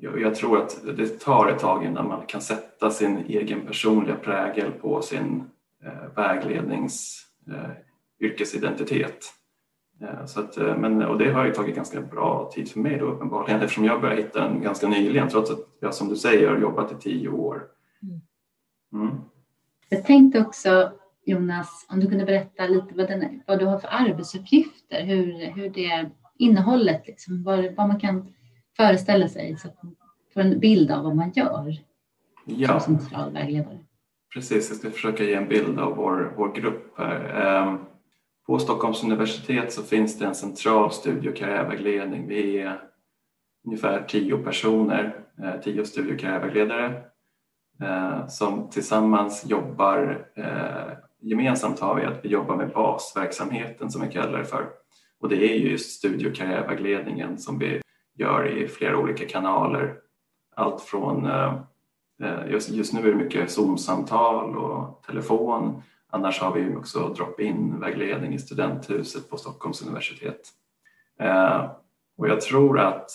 jag 0.00 0.34
tror 0.34 0.62
att 0.62 0.96
det 0.96 1.20
tar 1.20 1.48
ett 1.48 1.58
tag 1.58 1.84
innan 1.84 2.08
man 2.08 2.26
kan 2.26 2.40
sätta 2.40 2.90
sin 2.90 3.16
egen 3.16 3.66
personliga 3.66 4.16
prägel 4.16 4.72
på 4.72 5.02
sin 5.02 5.44
eh, 5.84 6.14
väglednings 6.16 7.26
eh, 7.48 7.70
yrkesidentitet. 8.20 9.24
Eh, 10.00 10.26
så 10.26 10.40
att, 10.40 10.56
eh, 10.56 10.76
men, 10.76 11.02
och 11.02 11.18
det 11.18 11.32
har 11.32 11.44
ju 11.44 11.52
tagit 11.52 11.76
ganska 11.76 12.00
bra 12.00 12.50
tid 12.54 12.70
för 12.70 12.80
mig 12.80 12.98
då 12.98 13.06
uppenbarligen 13.06 13.60
eftersom 13.60 13.84
jag 13.84 14.00
började 14.00 14.22
hitta 14.22 14.48
den 14.48 14.62
ganska 14.62 14.88
nyligen 14.88 15.28
trots 15.28 15.50
att 15.50 15.58
jag 15.80 15.94
som 15.94 16.08
du 16.08 16.16
säger 16.16 16.48
har 16.48 16.58
jobbat 16.58 16.92
i 16.92 16.94
tio 16.94 17.28
år. 17.28 17.62
Mm. 18.92 19.16
Jag 19.88 20.04
tänkte 20.04 20.40
också 20.40 20.92
Jonas, 21.24 21.86
om 21.90 22.00
du 22.00 22.08
kunde 22.08 22.24
berätta 22.24 22.66
lite 22.66 22.94
vad, 22.94 23.08
den, 23.08 23.42
vad 23.46 23.58
du 23.58 23.64
har 23.64 23.78
för 23.78 23.88
arbetsuppgifter, 23.92 25.04
hur, 25.04 25.46
hur 25.46 25.68
det 25.68 26.10
innehållet, 26.38 27.06
liksom, 27.06 27.42
vad, 27.42 27.74
vad 27.74 27.88
man 27.88 28.00
kan 28.00 28.34
föreställa 28.76 29.28
sig 29.28 29.56
så 29.56 29.68
att 29.68 29.82
man 29.82 29.96
får 30.34 30.40
en 30.40 30.60
bild 30.60 30.90
av 30.90 31.04
vad 31.04 31.16
man 31.16 31.32
gör 31.34 31.74
ja. 32.44 32.80
som 32.80 32.98
central 32.98 33.32
vägledare. 33.32 33.78
Precis, 34.34 34.68
jag 34.68 34.78
ska 34.78 34.90
försöka 34.90 35.24
ge 35.24 35.34
en 35.34 35.48
bild 35.48 35.78
av 35.78 35.96
vår, 35.96 36.34
vår 36.36 36.54
grupp 36.54 36.98
här. 36.98 37.20
Ehm, 37.42 37.78
på 38.46 38.58
Stockholms 38.58 39.04
universitet 39.04 39.72
så 39.72 39.82
finns 39.82 40.18
det 40.18 40.26
en 40.26 40.34
central 40.34 40.92
studie 40.92 41.28
och 41.28 41.36
karriärvägledning. 41.36 42.28
Vi 42.28 42.58
är 42.58 42.80
ungefär 43.66 44.04
tio 44.08 44.36
personer, 44.36 45.24
eh, 45.42 45.60
tio 45.60 45.84
studie 45.84 46.14
och 46.14 46.20
karriärvägledare 46.20 47.02
eh, 47.82 48.26
som 48.26 48.70
tillsammans 48.70 49.44
jobbar. 49.46 50.28
Eh, 50.36 50.92
gemensamt 51.20 51.80
har 51.80 51.94
vi 51.94 52.04
att 52.04 52.24
vi 52.24 52.28
jobbar 52.28 52.56
med 52.56 52.70
basverksamheten 52.70 53.90
som 53.90 54.02
vi 54.02 54.08
kallar 54.08 54.38
det 54.38 54.44
för. 54.44 54.68
Och 55.20 55.28
det 55.28 55.36
är 55.36 55.54
just 55.54 55.90
studie 55.90 56.28
och 56.28 56.34
karriärvägledningen 56.34 57.38
som 57.38 57.58
vi 57.58 57.80
gör 58.16 58.46
i 58.46 58.68
flera 58.68 58.98
olika 58.98 59.28
kanaler. 59.28 59.98
Allt 60.56 60.80
från, 60.80 61.26
eh, 61.26 61.54
eh, 62.22 62.50
just, 62.50 62.68
just 62.68 62.92
nu 62.92 63.00
är 63.00 63.12
det 63.12 63.24
mycket 63.24 63.50
Zoom-samtal 63.50 64.56
och 64.56 65.02
telefon 65.06 65.82
Annars 66.10 66.40
har 66.40 66.52
vi 66.52 66.76
också 66.76 67.08
drop-in 67.08 67.80
vägledning 67.80 68.34
i 68.34 68.38
studenthuset 68.38 69.30
på 69.30 69.36
Stockholms 69.36 69.82
universitet. 69.82 70.40
Eh, 71.20 71.70
och 72.18 72.28
jag 72.28 72.40
tror 72.40 72.78
att 72.78 73.10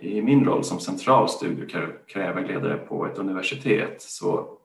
i 0.00 0.22
min 0.22 0.44
roll 0.44 0.64
som 0.64 0.80
central 0.80 1.28
studie 1.28 1.64
och 1.64 1.70
karriärvägledare 2.08 2.76
på 2.76 3.06
ett 3.06 3.18
universitet 3.18 4.02
så 4.02 4.58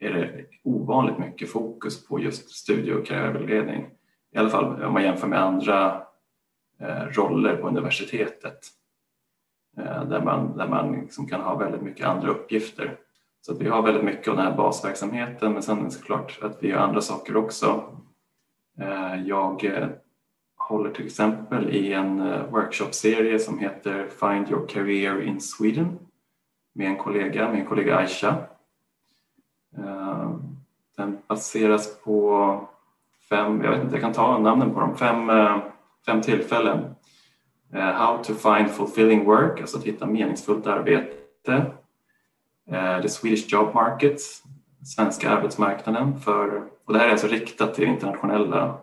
är 0.00 0.12
det 0.12 0.44
ovanligt 0.64 1.18
mycket 1.18 1.50
fokus 1.50 2.06
på 2.06 2.20
just 2.20 2.50
studie 2.50 2.92
och 2.92 3.06
karriärvägledning. 3.06 3.86
I 4.34 4.38
alla 4.38 4.50
fall 4.50 4.84
om 4.84 4.92
man 4.92 5.02
jämför 5.02 5.28
med 5.28 5.42
andra 5.42 6.02
Eh, 6.82 7.04
roller 7.04 7.56
på 7.56 7.68
universitetet 7.68 8.58
eh, 9.78 10.04
där 10.04 10.22
man, 10.22 10.56
där 10.56 10.68
man 10.68 10.92
liksom 10.92 11.28
kan 11.28 11.40
ha 11.40 11.56
väldigt 11.56 11.82
mycket 11.82 12.06
andra 12.06 12.28
uppgifter. 12.28 12.96
Så 13.40 13.52
att 13.52 13.60
vi 13.60 13.68
har 13.68 13.82
väldigt 13.82 14.04
mycket 14.04 14.28
av 14.28 14.36
den 14.36 14.46
här 14.46 14.56
basverksamheten 14.56 15.52
men 15.52 15.62
sen 15.62 15.90
såklart 15.90 16.38
att 16.42 16.62
vi 16.62 16.68
gör 16.68 16.78
andra 16.78 17.00
saker 17.00 17.36
också. 17.36 17.84
Eh, 18.80 19.22
jag 19.26 19.64
håller 20.56 20.90
till 20.90 21.06
exempel 21.06 21.70
i 21.70 21.92
en 21.92 22.18
workshopserie 22.50 23.38
som 23.38 23.58
heter 23.58 24.06
Find 24.06 24.50
your 24.50 24.66
career 24.66 25.22
in 25.22 25.40
Sweden 25.40 25.98
med 26.72 26.86
en 26.86 26.96
kollega, 26.96 27.52
min 27.52 27.66
kollega 27.66 27.96
Aisha. 27.96 28.34
Den 30.96 31.18
baseras 31.26 32.00
på 32.00 32.68
fem, 33.28 33.62
jag 33.64 33.70
vet 33.70 33.82
inte, 33.82 33.94
jag 33.94 34.02
kan 34.02 34.12
ta 34.12 34.38
namnen 34.38 34.74
på 34.74 34.80
dem, 34.80 34.96
fem, 34.96 35.30
fem 36.06 36.22
tillfällen. 36.22 36.94
Eh, 37.72 37.80
how 37.80 38.24
to 38.24 38.34
find 38.34 38.70
fulfilling 38.70 39.24
work, 39.24 39.60
alltså 39.60 39.78
att 39.78 39.84
hitta 39.84 40.06
meningsfullt 40.06 40.66
arbete 40.66 41.72
Uh, 42.70 43.02
the 43.02 43.08
Swedish 43.08 43.52
Job 43.52 43.74
Market, 43.74 44.20
svenska 44.84 45.30
arbetsmarknaden. 45.30 46.20
För, 46.20 46.68
och 46.84 46.92
det 46.92 46.98
här 46.98 47.06
är 47.06 47.10
alltså 47.10 47.26
riktat 47.26 47.74
till 47.74 47.84
internationella 47.84 48.80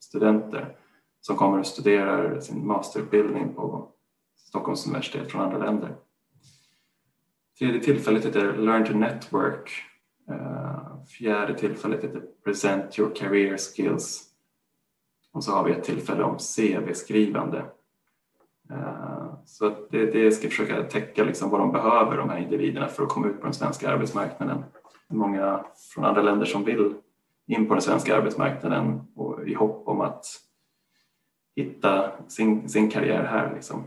studenter 0.00 0.76
som 1.20 1.36
kommer 1.36 1.58
och 1.58 1.66
studerar 1.66 2.40
sin 2.40 2.66
masterutbildning 2.66 3.54
på 3.54 3.88
Stockholms 4.36 4.86
universitet 4.86 5.30
från 5.30 5.40
andra 5.40 5.58
länder. 5.58 5.96
Tredje 7.58 7.80
tillfället 7.80 8.24
heter 8.24 8.56
Learn 8.56 8.84
to 8.84 8.92
Network. 8.92 9.72
Eh, 10.30 11.04
fjärde 11.06 11.54
tillfället 11.54 12.04
heter 12.04 12.22
Present 12.44 12.98
your 12.98 13.14
career 13.14 13.56
skills. 13.56 14.27
Och 15.32 15.44
så 15.44 15.52
har 15.52 15.64
vi 15.64 15.72
ett 15.72 15.84
tillfälle 15.84 16.24
om 16.24 16.36
CV-skrivande. 16.38 17.64
Eh, 18.70 19.34
så 19.44 19.72
det, 19.90 20.06
det 20.06 20.32
ska 20.32 20.48
försöka 20.48 20.82
täcka 20.82 21.24
liksom 21.24 21.50
vad 21.50 21.60
de 21.60 21.72
behöver, 21.72 22.16
de 22.16 22.30
här 22.30 22.38
individerna, 22.38 22.88
för 22.88 23.02
att 23.02 23.08
komma 23.08 23.26
ut 23.26 23.40
på 23.40 23.44
den 23.44 23.54
svenska 23.54 23.90
arbetsmarknaden. 23.90 24.64
Många 25.08 25.64
från 25.94 26.04
andra 26.04 26.22
länder 26.22 26.46
som 26.46 26.64
vill 26.64 26.94
in 27.46 27.68
på 27.68 27.74
den 27.74 27.82
svenska 27.82 28.16
arbetsmarknaden 28.16 29.00
och 29.16 29.48
i 29.48 29.54
hopp 29.54 29.88
om 29.88 30.00
att 30.00 30.26
hitta 31.56 32.10
sin, 32.28 32.68
sin 32.68 32.90
karriär 32.90 33.24
här. 33.24 33.54
Liksom. 33.54 33.84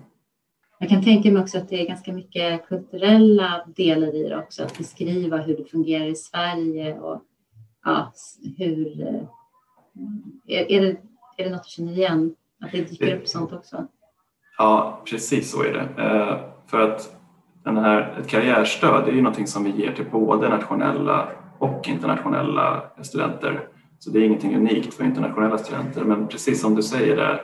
Jag 0.79 0.89
kan 0.89 1.03
tänka 1.03 1.31
mig 1.31 1.41
också 1.41 1.57
att 1.57 1.69
det 1.69 1.81
är 1.81 1.87
ganska 1.87 2.13
mycket 2.13 2.67
kulturella 2.67 3.65
delar 3.75 4.15
i 4.15 4.29
det 4.29 4.37
också, 4.37 4.63
att 4.63 4.77
beskriva 4.77 5.37
hur 5.37 5.57
det 5.57 5.65
fungerar 5.65 6.05
i 6.05 6.15
Sverige 6.15 6.99
och 6.99 7.21
ja, 7.83 8.13
hur... 8.57 9.01
Eh, 9.01 9.23
är, 10.47 10.71
är, 10.71 10.81
det, 10.81 10.97
är 11.41 11.45
det 11.45 11.55
något 11.55 11.63
du 11.63 11.69
känner 11.69 11.91
igen? 11.91 12.35
Att 12.63 12.71
det 12.71 12.81
dyker 12.81 13.17
upp 13.17 13.27
sånt 13.27 13.53
också? 13.53 13.87
Ja, 14.57 15.01
precis 15.05 15.51
så 15.51 15.63
är 15.63 15.73
det. 15.73 16.03
Eh, 16.03 16.39
för 16.67 16.79
att 16.79 17.15
den 17.63 17.77
här, 17.77 18.17
ett 18.19 18.27
karriärstöd 18.27 19.07
är 19.07 19.11
ju 19.11 19.21
någonting 19.21 19.47
som 19.47 19.63
vi 19.63 19.71
ger 19.71 19.91
till 19.91 20.05
både 20.11 20.49
nationella 20.49 21.27
och 21.59 21.87
internationella 21.87 22.83
studenter. 23.01 23.67
Så 23.99 24.09
det 24.09 24.19
är 24.19 24.23
ingenting 24.23 24.55
unikt 24.55 24.93
för 24.93 25.03
internationella 25.03 25.57
studenter. 25.57 26.03
Men 26.03 26.27
precis 26.27 26.61
som 26.61 26.75
du 26.75 26.83
säger 26.83 27.15
där, 27.15 27.41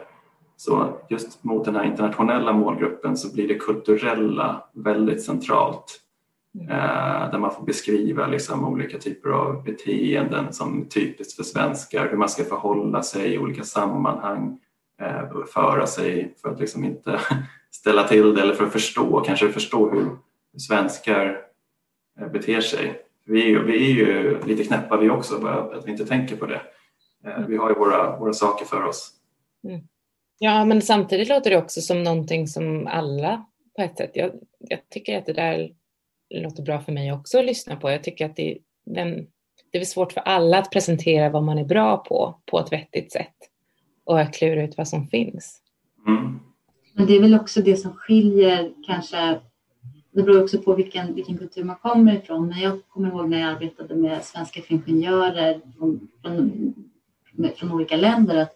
så 0.58 0.98
just 1.10 1.44
mot 1.44 1.66
den 1.66 1.76
här 1.76 1.84
internationella 1.84 2.54
målgruppen 2.54 3.18
så 3.18 3.34
blir 3.34 3.48
det 3.48 3.56
kulturella 3.56 4.64
väldigt 4.74 5.24
centralt. 5.24 6.00
Eh, 6.62 7.32
där 7.32 7.38
man 7.38 7.52
får 7.52 7.66
beskriva 7.66 8.28
liksom 8.28 8.68
olika 8.68 8.98
typer 8.98 9.30
av 9.30 9.64
beteenden 9.64 10.54
som 10.54 10.82
är 10.82 10.86
typiskt 10.86 11.36
för 11.36 11.44
svenskar, 11.44 12.10
hur 12.10 12.18
man 12.18 12.30
ska 12.30 12.44
förhålla 12.44 13.04
sig 13.04 13.34
i 13.34 13.38
olika 13.38 13.64
sammanhang, 13.64 14.60
eh, 15.02 15.46
föra 15.54 15.88
sig 15.88 16.36
för 16.42 16.50
att 16.50 16.60
liksom 16.60 16.84
inte 16.84 17.20
ställa 17.72 18.08
till 18.08 18.36
det 18.36 18.42
eller 18.42 18.54
för 18.54 18.66
att 18.66 18.72
förstå, 18.72 19.22
kanske 19.22 19.50
förstå 19.52 19.90
hur 19.90 20.10
svenskar 20.58 21.42
eh, 22.20 22.28
beter 22.28 22.62
sig. 22.62 23.02
Vi 23.26 23.44
är, 23.44 23.48
ju, 23.48 23.64
vi 23.64 23.92
är 23.92 23.96
ju 23.96 24.42
lite 24.44 24.64
knäppa 24.64 24.98
vi 24.98 25.10
också, 25.10 25.40
bara 25.40 25.78
att 25.78 25.88
vi 25.88 25.92
inte 25.92 26.06
tänker 26.06 26.36
på 26.36 26.46
det. 26.46 26.62
Eh, 27.26 27.46
vi 27.48 27.58
har 27.58 27.70
ju 27.70 27.76
våra, 27.76 28.20
våra 28.20 28.34
saker 28.34 28.66
för 28.66 28.84
oss. 28.84 29.12
Mm. 29.68 29.82
Ja, 30.40 30.66
men 30.66 30.82
samtidigt 30.82 31.30
låter 31.30 31.50
det 31.50 31.58
också 31.58 31.82
som 31.82 32.04
någonting 32.04 32.48
som 32.48 32.88
alla 32.88 33.46
på 33.76 33.82
ett 33.82 33.98
sätt. 33.98 34.12
Jag, 34.14 34.32
jag 34.60 34.80
tycker 34.90 35.18
att 35.18 35.26
det 35.26 35.34
där 35.34 35.72
låter 36.30 36.64
bra 36.64 36.80
för 36.80 36.92
mig 36.92 37.14
också 37.14 37.40
att 37.40 37.46
lyssna 37.46 37.76
på. 37.76 37.92
Jag 37.92 38.04
tycker 38.04 38.26
att 38.26 38.36
det, 38.36 38.58
den, 38.86 39.28
det 39.72 39.78
är 39.78 39.86
svårt 39.86 40.14
för 40.14 40.22
alla 40.22 40.58
att 40.58 40.72
presentera 40.72 41.30
vad 41.30 41.44
man 41.44 41.58
är 41.58 41.66
bra 41.66 41.98
på, 41.98 42.42
på 42.46 42.60
ett 42.60 42.72
vettigt 42.72 43.12
sätt 43.12 43.36
och 44.04 44.34
klura 44.34 44.64
ut 44.64 44.78
vad 44.78 44.88
som 44.88 45.08
finns. 45.08 45.62
Mm. 46.08 46.40
Men 46.94 47.06
det 47.06 47.16
är 47.16 47.22
väl 47.22 47.36
också 47.36 47.62
det 47.62 47.78
som 47.78 47.94
skiljer 47.94 48.72
kanske 48.86 49.40
det 50.18 50.24
beror 50.24 50.44
också 50.44 50.58
på 50.58 50.76
vilken, 50.76 51.16
vilken 51.16 51.38
kultur 51.38 51.64
man 51.64 51.76
kommer 51.76 52.16
ifrån. 52.16 52.48
Men 52.48 52.60
jag 52.60 52.88
kommer 52.88 53.08
ihåg 53.08 53.30
när 53.30 53.40
jag 53.40 53.50
arbetade 53.50 53.96
med 53.96 54.24
svenska 54.24 54.62
ingenjörer 54.68 55.62
från, 55.78 56.08
från, 56.22 56.74
från 57.56 57.72
olika 57.72 57.96
länder 57.96 58.36
att, 58.36 58.56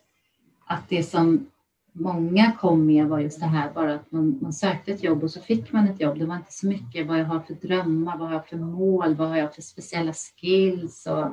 att 0.66 0.90
det 0.90 1.04
som 1.04 1.51
många 1.92 2.52
kom 2.52 2.86
med 2.86 3.08
var 3.08 3.20
just 3.20 3.40
det 3.40 3.46
här 3.46 3.74
bara 3.74 3.96
att 3.96 4.12
man, 4.12 4.40
man 4.42 4.54
sökte 4.54 4.92
ett 4.92 5.04
jobb 5.04 5.24
och 5.24 5.32
så 5.32 5.42
fick 5.42 5.72
man 5.72 5.88
ett 5.88 6.02
jobb. 6.02 6.20
Det 6.20 6.26
var 6.26 6.36
inte 6.36 6.54
så 6.54 6.68
mycket 6.68 7.08
vad 7.08 7.20
jag 7.20 7.26
har 7.26 7.40
för 7.40 7.54
drömmar, 7.54 8.18
vad 8.18 8.28
har 8.28 8.36
jag 8.36 8.48
för 8.48 8.58
mål, 8.58 9.16
vad 9.16 9.30
har 9.30 9.38
jag 9.38 9.56
för 9.56 9.62
speciella 9.62 10.14
skills 10.14 11.08
och, 11.08 11.26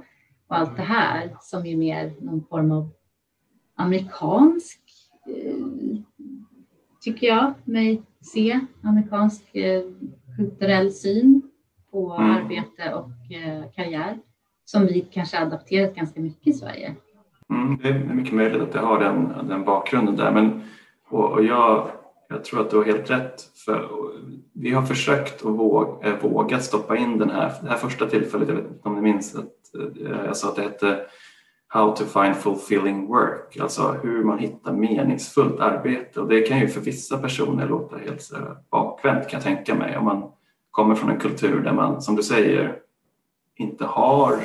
och 0.47 0.57
allt 0.57 0.77
det 0.77 0.83
här 0.83 1.37
som 1.41 1.67
är 1.67 1.77
mer 1.77 2.12
någon 2.21 2.45
form 2.45 2.73
av 2.73 2.91
amerikansk, 3.75 4.81
eh, 5.27 5.99
tycker 7.00 7.27
jag 7.27 7.55
mig 7.65 8.03
se, 8.21 8.61
amerikansk 8.83 9.55
eh, 9.55 9.83
kulturell 10.37 10.93
syn 10.93 11.43
på 11.91 12.12
mm. 12.12 12.31
arbete 12.31 12.95
och 12.95 13.33
eh, 13.33 13.71
karriär 13.71 14.19
som 14.65 14.87
vi 14.87 15.00
kanske 15.00 15.38
adapterat 15.38 15.95
ganska 15.95 16.21
mycket 16.21 16.47
i 16.47 16.53
Sverige. 16.53 16.95
Mm, 17.50 17.78
det 17.83 17.88
är 17.88 18.14
mycket 18.14 18.35
möjligt 18.35 18.62
att 18.62 18.73
det 18.73 18.78
har 18.78 18.99
den, 18.99 19.49
den 19.49 19.64
bakgrunden 19.64 20.17
där 20.17 20.33
men 20.33 20.62
och, 21.09 21.33
och 21.33 21.45
jag, 21.45 21.90
jag 22.28 22.45
tror 22.45 22.61
att 22.61 22.71
du 22.71 22.76
har 22.76 22.85
helt 22.85 23.11
rätt. 23.11 23.43
För, 23.64 23.88
vi 24.52 24.71
har 24.71 24.83
försökt 24.83 25.43
och 25.43 25.57
våg, 25.57 26.05
eh, 26.05 26.14
vågat 26.21 26.64
stoppa 26.64 26.97
in 26.97 27.19
den 27.19 27.31
här, 27.31 27.52
det 27.62 27.69
här 27.69 27.76
första 27.76 28.07
tillfället, 28.07 28.49
jag 28.49 28.57
vet 28.57 28.67
inte 28.67 28.88
om 28.88 28.95
ni 28.95 29.00
minns 29.00 29.35
att 29.35 29.75
eh, 29.75 30.25
jag 30.26 30.37
sa 30.37 30.49
att 30.49 30.57
det 30.57 30.62
hette 30.62 31.00
How 31.71 31.97
to 31.97 32.05
find 32.05 32.37
fulfilling 32.37 33.07
work, 33.07 33.57
alltså 33.61 33.97
hur 34.02 34.25
man 34.25 34.38
hittar 34.38 34.73
meningsfullt 34.73 35.61
arbete. 35.61 36.21
Och 36.21 36.28
det 36.28 36.40
kan 36.40 36.61
ju 36.61 36.69
för 36.69 36.81
vissa 36.81 37.19
personer 37.19 37.69
låta 37.69 37.97
helt 37.97 38.31
bakvänt 38.71 39.28
kan 39.28 39.37
jag 39.37 39.43
tänka 39.43 39.75
mig 39.75 39.97
om 39.97 40.05
man 40.05 40.31
kommer 40.71 40.95
från 40.95 41.11
en 41.11 41.21
kultur 41.21 41.61
där 41.61 41.73
man, 41.73 42.02
som 42.02 42.17
du 42.17 42.23
säger, 42.23 42.78
inte 43.57 43.85
har 43.85 44.38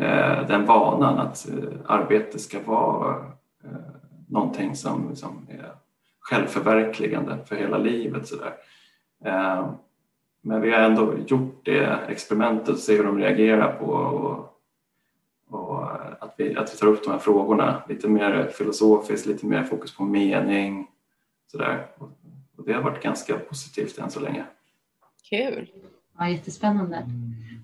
Eh, 0.00 0.46
den 0.46 0.66
vanan 0.66 1.18
att 1.18 1.48
eh, 1.48 1.54
arbete 1.86 2.38
ska 2.38 2.60
vara 2.60 3.16
eh, 3.64 3.70
någonting 4.28 4.76
som, 4.76 5.16
som 5.16 5.46
är 5.50 5.72
självförverkligande 6.20 7.38
för 7.44 7.56
hela 7.56 7.78
livet. 7.78 8.28
Så 8.28 8.36
där. 8.36 8.54
Men 10.42 10.60
vi 10.60 10.70
har 10.70 10.78
ändå 10.78 11.14
gjort 11.26 11.64
det 11.64 11.98
experimentet 12.08 12.68
och 12.68 12.78
ser 12.78 12.96
hur 12.96 13.04
de 13.04 13.18
reagerar 13.18 13.72
på 13.72 13.86
och, 13.86 14.60
och 15.48 15.84
att, 16.20 16.34
vi, 16.36 16.56
att 16.56 16.74
vi 16.74 16.78
tar 16.78 16.86
upp 16.86 17.04
de 17.04 17.10
här 17.10 17.18
frågorna 17.18 17.82
lite 17.88 18.08
mer 18.08 18.50
filosofiskt, 18.54 19.26
lite 19.26 19.46
mer 19.46 19.62
fokus 19.64 19.96
på 19.96 20.04
mening. 20.04 20.86
Så 21.46 21.58
där. 21.58 21.86
Och 22.56 22.64
det 22.66 22.72
har 22.72 22.82
varit 22.82 23.02
ganska 23.02 23.38
positivt 23.38 23.98
än 23.98 24.10
så 24.10 24.20
länge. 24.20 24.44
Kul! 25.30 25.70
Ja, 26.20 26.28
jättespännande. 26.28 27.06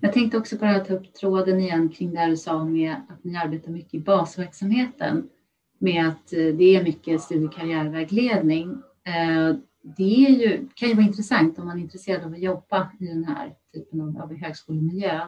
Jag 0.01 0.13
tänkte 0.13 0.37
också 0.37 0.57
bara 0.57 0.79
ta 0.79 0.93
upp 0.93 1.13
tråden 1.13 1.59
igen 1.59 1.89
kring 1.89 2.13
det 2.13 2.25
du 2.25 2.37
sa 2.37 2.65
med 2.65 2.95
att 3.09 3.23
ni 3.23 3.37
arbetar 3.37 3.71
mycket 3.71 3.93
i 3.93 3.99
basverksamheten 3.99 5.29
med 5.77 6.07
att 6.07 6.33
eh, 6.33 6.55
det 6.55 6.75
är 6.75 6.83
mycket 6.83 7.21
studie 7.21 7.45
och 7.45 7.53
karriärvägledning. 7.53 8.69
Eh, 9.03 9.55
det 9.97 10.25
är 10.25 10.29
ju, 10.29 10.67
kan 10.75 10.89
ju 10.89 10.95
vara 10.95 11.05
intressant 11.05 11.59
om 11.59 11.65
man 11.65 11.77
är 11.77 11.81
intresserad 11.81 12.23
av 12.23 12.33
att 12.33 12.39
jobba 12.39 12.91
i 12.99 13.05
den 13.05 13.23
här 13.23 13.53
typen 13.73 14.01
av, 14.01 14.21
av 14.21 14.35
högskolemiljö, 14.35 15.21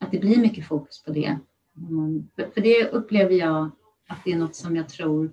att 0.00 0.10
det 0.10 0.18
blir 0.18 0.38
mycket 0.38 0.66
fokus 0.66 1.02
på 1.02 1.12
det. 1.12 1.38
För 2.54 2.60
det 2.60 2.88
upplever 2.88 3.34
jag 3.34 3.70
att 4.08 4.24
det 4.24 4.32
är 4.32 4.38
något 4.38 4.56
som 4.56 4.76
jag 4.76 4.88
tror 4.88 5.32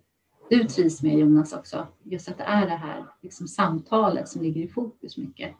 du 0.49 0.63
trivs 0.63 1.01
med 1.01 1.19
Jonas 1.19 1.53
också, 1.53 1.87
just 2.03 2.29
att 2.29 2.37
det 2.37 2.43
är 2.43 2.65
det 2.65 2.75
här 2.75 3.05
liksom, 3.21 3.47
samtalet 3.47 4.27
som 4.27 4.41
ligger 4.41 4.61
i 4.61 4.67
fokus 4.67 5.17
mycket. 5.17 5.55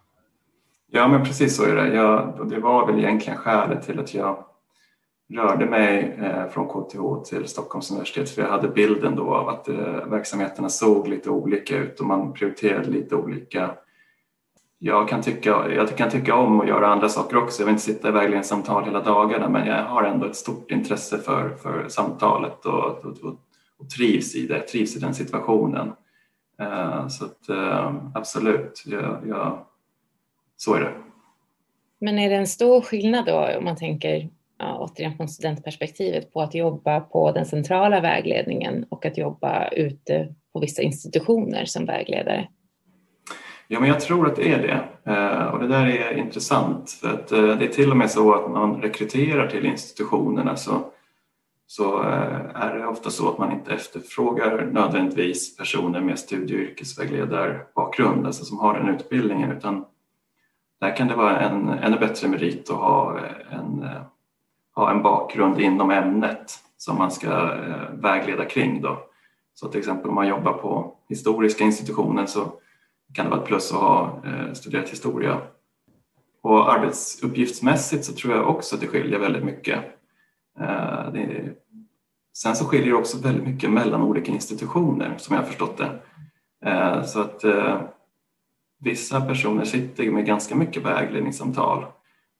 Ja, 0.91 1.07
men 1.07 1.23
precis 1.23 1.55
så 1.55 1.63
är 1.63 1.75
det. 1.75 1.95
Jag, 1.95 2.47
det 2.49 2.59
var 2.59 2.87
väl 2.87 2.99
egentligen 2.99 3.39
skälet 3.39 3.85
till 3.85 3.99
att 3.99 4.13
jag 4.13 4.43
rörde 5.33 5.65
mig 5.65 6.17
eh, 6.21 6.47
från 6.47 6.67
KTH 6.67 7.29
till 7.29 7.47
Stockholms 7.47 7.91
universitet 7.91 8.29
för 8.29 8.41
jag 8.41 8.49
hade 8.49 8.67
bilden 8.67 9.15
då 9.15 9.35
av 9.35 9.49
att 9.49 9.67
eh, 9.67 10.05
verksamheterna 10.05 10.69
såg 10.69 11.07
lite 11.07 11.29
olika 11.29 11.77
ut 11.77 11.99
och 11.99 12.05
man 12.05 12.33
prioriterade 12.33 12.89
lite 12.89 13.15
olika. 13.15 13.71
Jag 14.79 15.09
kan 15.09 15.21
tycka, 15.21 15.69
jag 15.69 15.97
kan 15.97 16.09
tycka 16.09 16.35
om 16.35 16.61
att 16.61 16.67
göra 16.67 16.87
andra 16.87 17.09
saker 17.09 17.37
också. 17.37 17.61
Jag 17.61 17.65
vill 17.65 17.73
inte 17.73 17.83
sitta 17.83 18.09
i 18.09 18.11
vägledningssamtal 18.11 18.85
hela 18.85 19.03
dagarna 19.03 19.49
men 19.49 19.67
jag 19.67 19.83
har 19.83 20.03
ändå 20.03 20.25
ett 20.25 20.35
stort 20.35 20.71
intresse 20.71 21.17
för, 21.17 21.55
för 21.55 21.87
samtalet 21.87 22.65
och, 22.65 23.05
och, 23.05 23.35
och, 23.79 23.89
trivs 23.97 24.35
i 24.35 24.47
det, 24.47 24.59
trivs 24.59 24.95
i 24.95 24.99
den 24.99 25.13
situationen. 25.13 25.91
Eh, 26.59 27.07
så 27.07 27.25
att, 27.25 27.49
eh, 27.49 27.95
absolut, 28.13 28.83
jag, 28.85 29.17
jag, 29.27 29.59
så 30.57 30.73
är 30.73 30.79
det. 30.79 30.93
Men 31.99 32.19
är 32.19 32.29
det 32.29 32.35
en 32.35 32.47
stor 32.47 32.81
skillnad 32.81 33.25
då 33.25 33.57
om 33.57 33.63
man 33.63 33.75
tänker 33.75 34.29
ja, 34.57 34.77
återigen 34.79 35.17
från 35.17 35.27
studentperspektivet 35.27 36.33
på 36.33 36.41
att 36.41 36.55
jobba 36.55 36.99
på 36.99 37.31
den 37.31 37.45
centrala 37.45 38.01
vägledningen 38.01 38.85
och 38.89 39.05
att 39.05 39.17
jobba 39.17 39.67
ute 39.67 40.35
på 40.53 40.59
vissa 40.59 40.81
institutioner 40.81 41.65
som 41.65 41.85
vägledare? 41.85 42.47
Ja, 43.67 43.79
men 43.79 43.89
jag 43.89 43.99
tror 43.99 44.27
att 44.27 44.35
det 44.35 44.53
är 44.53 44.61
det. 44.61 45.11
Eh, 45.11 45.47
och 45.47 45.59
det 45.59 45.67
där 45.67 45.85
är 45.85 46.17
intressant 46.17 46.91
för 46.91 47.09
att 47.09 47.31
eh, 47.31 47.57
det 47.57 47.65
är 47.65 47.69
till 47.69 47.91
och 47.91 47.97
med 47.97 48.11
så 48.11 48.33
att 48.33 48.51
när 48.51 48.59
man 48.59 48.81
rekryterar 48.81 49.47
till 49.47 49.65
institutionerna 49.65 50.55
så, 50.55 50.85
så 51.67 52.03
eh, 52.03 52.55
är 52.55 52.75
det 52.77 52.87
ofta 52.87 53.09
så 53.09 53.29
att 53.29 53.37
man 53.37 53.51
inte 53.51 53.73
efterfrågar 53.73 54.65
nödvändigtvis 54.65 55.57
personer 55.57 56.01
med 56.01 56.19
studie 56.19 56.55
och 56.55 56.59
yrkesvägledarbakgrund, 56.59 58.25
alltså 58.25 58.45
som 58.45 58.59
har 58.59 58.79
den 58.79 58.95
utbildningen, 58.95 59.51
utan 59.51 59.85
där 60.79 60.95
kan 60.95 61.07
det 61.07 61.15
vara 61.15 61.39
en 61.39 61.69
ännu 61.69 61.97
bättre 61.97 62.27
merit 62.27 62.69
att 62.69 62.77
ha 62.77 63.19
en 63.51 63.85
ha 64.77 64.91
en 64.91 65.03
bakgrund 65.03 65.59
inom 65.59 65.91
ämnet 65.91 66.59
som 66.77 66.97
man 66.97 67.11
ska 67.11 67.53
eh, 67.53 67.91
vägleda 67.93 68.45
kring. 68.45 68.81
Då. 68.81 68.99
Så 69.53 69.67
till 69.67 69.79
exempel 69.79 70.09
om 70.09 70.15
man 70.15 70.27
jobbar 70.27 70.53
på 70.53 70.95
historiska 71.09 71.63
institutionen 71.63 72.27
så 72.27 72.51
kan 73.13 73.25
det 73.25 73.31
vara 73.31 73.41
ett 73.41 73.47
plus 73.47 73.71
att 73.71 73.79
ha 73.79 74.21
eh, 74.25 74.53
studerat 74.53 74.89
historia. 74.89 75.41
Och 76.41 76.73
arbetsuppgiftsmässigt 76.73 78.05
så 78.05 78.13
tror 78.13 78.33
jag 78.35 78.49
också 78.49 78.75
att 78.75 78.81
det 78.81 78.87
skiljer 78.87 79.19
väldigt 79.19 79.43
mycket. 79.43 79.79
Eh, 80.59 81.13
sen 82.33 82.55
så 82.55 82.65
skiljer 82.65 82.87
det 82.87 82.99
också 82.99 83.17
väldigt 83.17 83.47
mycket 83.47 83.71
mellan 83.71 84.01
olika 84.01 84.31
institutioner 84.31 85.15
som 85.17 85.35
jag 85.35 85.41
har 85.41 85.47
förstått 85.47 85.77
det. 85.77 85.99
Så 87.05 87.21
att 87.21 87.43
vissa 88.79 89.21
personer 89.21 89.65
sitter 89.65 90.11
med 90.11 90.25
ganska 90.25 90.55
mycket 90.55 90.85
vägledningssamtal 90.85 91.85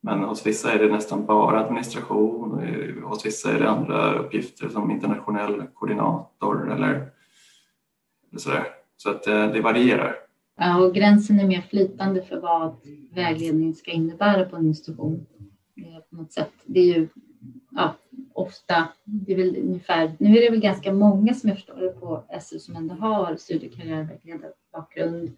men 0.01 0.19
hos 0.23 0.45
vissa 0.45 0.73
är 0.73 0.79
det 0.79 0.91
nästan 0.91 1.25
bara 1.25 1.59
administration, 1.59 2.63
eh, 2.63 3.03
hos 3.03 3.25
vissa 3.25 3.51
är 3.51 3.59
det 3.59 3.69
andra 3.69 4.13
uppgifter 4.13 4.69
som 4.69 4.91
internationell 4.91 5.63
koordinator 5.73 6.71
eller, 6.73 6.87
eller 8.29 8.37
sådär. 8.37 8.63
Så 8.97 9.09
att 9.09 9.27
eh, 9.27 9.51
det 9.51 9.61
varierar. 9.61 10.15
Ja, 10.57 10.77
och 10.83 10.95
gränsen 10.95 11.39
är 11.39 11.47
mer 11.47 11.61
flytande 11.61 12.21
för 12.21 12.39
vad 12.39 12.75
vägledning 13.11 13.75
ska 13.75 13.91
innebära 13.91 14.45
på 14.45 14.55
en 14.55 14.67
institution. 14.67 15.25
Eh, 15.77 15.99
på 16.09 16.15
något 16.15 16.31
sätt. 16.31 16.53
Det 16.65 16.79
är 16.79 16.85
ju 16.85 17.07
ja, 17.71 17.95
ofta, 18.33 18.87
det 19.03 19.33
är 19.33 19.37
väl 19.37 19.57
ungefär, 19.57 20.11
nu 20.19 20.37
är 20.37 20.41
det 20.41 20.49
väl 20.49 20.59
ganska 20.59 20.93
många 20.93 21.33
som 21.33 21.49
jag 21.49 21.57
förstår 21.57 21.79
det 21.79 21.99
på 21.99 22.23
SU 22.41 22.59
som 22.59 22.75
ändå 22.75 22.95
har 22.95 23.35
studie 23.35 23.67
och 23.67 23.73
karriärvägledarbakgrund, 23.73 25.31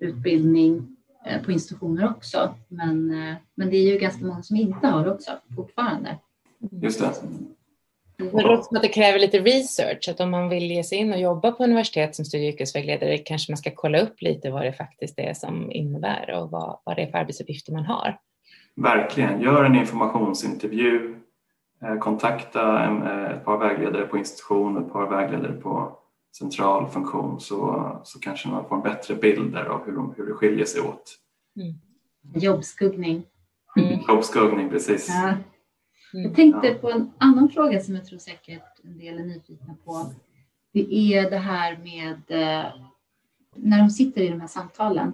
utbildning 0.00 0.96
Eh, 1.26 1.42
på 1.42 1.52
institutioner 1.52 2.10
också. 2.10 2.54
Men, 2.68 3.10
eh, 3.10 3.36
men 3.54 3.70
det 3.70 3.76
är 3.76 3.92
ju 3.92 3.98
ganska 3.98 4.24
många 4.24 4.42
som 4.42 4.56
inte 4.56 4.86
har 4.86 5.04
det 5.04 5.12
också 5.12 5.30
fortfarande. 5.56 6.18
Just 6.82 7.00
det. 7.00 7.12
Det 8.16 8.42
låter 8.42 8.62
som 8.62 8.76
att 8.76 8.82
det 8.82 8.88
kräver 8.88 9.18
lite 9.18 9.38
research, 9.38 10.08
att 10.08 10.20
om 10.20 10.30
man 10.30 10.48
vill 10.48 10.70
ge 10.70 10.84
sig 10.84 10.98
in 10.98 11.12
och 11.12 11.20
jobba 11.20 11.52
på 11.52 11.64
universitet 11.64 12.14
som 12.14 12.24
studie 12.24 12.48
och 12.48 12.54
yrkesvägledare 12.54 13.18
kanske 13.18 13.52
man 13.52 13.56
ska 13.56 13.70
kolla 13.74 14.00
upp 14.00 14.22
lite 14.22 14.50
vad 14.50 14.62
det 14.62 14.72
faktiskt 14.72 15.18
är 15.18 15.34
som 15.34 15.72
innebär 15.72 16.30
och 16.30 16.50
vad, 16.50 16.80
vad 16.84 16.96
det 16.96 17.02
är 17.02 17.10
för 17.10 17.18
arbetsuppgifter 17.18 17.72
man 17.72 17.84
har. 17.84 18.18
Verkligen, 18.76 19.40
gör 19.40 19.64
en 19.64 19.76
informationsintervju, 19.76 21.14
eh, 21.82 21.98
kontakta 21.98 22.82
en, 22.84 23.02
ett 23.26 23.44
par 23.44 23.58
vägledare 23.58 24.06
på 24.06 24.18
institution, 24.18 24.84
ett 24.86 24.92
par 24.92 25.10
vägledare 25.10 25.52
på 25.52 25.98
central 26.38 26.90
funktion 26.90 27.40
så, 27.40 28.00
så 28.04 28.18
kanske 28.18 28.48
man 28.48 28.68
får 28.68 28.76
en 28.76 28.82
bättre 28.82 29.14
bild 29.14 29.52
där 29.52 29.64
av 29.64 29.86
hur, 29.86 29.92
de, 29.92 30.14
hur 30.16 30.26
det 30.26 30.34
skiljer 30.34 30.64
sig 30.64 30.80
åt. 30.80 31.18
Mm. 31.56 31.74
Jobbskuggning. 32.34 33.22
Mm. 33.76 34.00
Jobbskuggning, 34.08 34.68
precis. 34.68 35.08
Ja. 35.08 35.34
Mm. 36.14 36.24
Jag 36.24 36.34
tänkte 36.34 36.74
på 36.74 36.90
en 36.90 37.10
annan 37.18 37.48
fråga 37.48 37.80
som 37.80 37.94
jag 37.94 38.06
tror 38.06 38.18
säkert 38.18 38.84
en 38.84 38.98
del 38.98 39.18
är 39.18 39.24
nyfikna 39.24 39.74
på. 39.84 40.12
Det 40.72 40.94
är 40.94 41.30
det 41.30 41.38
här 41.38 41.78
med 41.78 42.20
eh, 42.28 42.72
när 43.54 43.78
de 43.78 43.90
sitter 43.90 44.20
i 44.20 44.28
de 44.28 44.40
här 44.40 44.48
samtalen. 44.48 45.12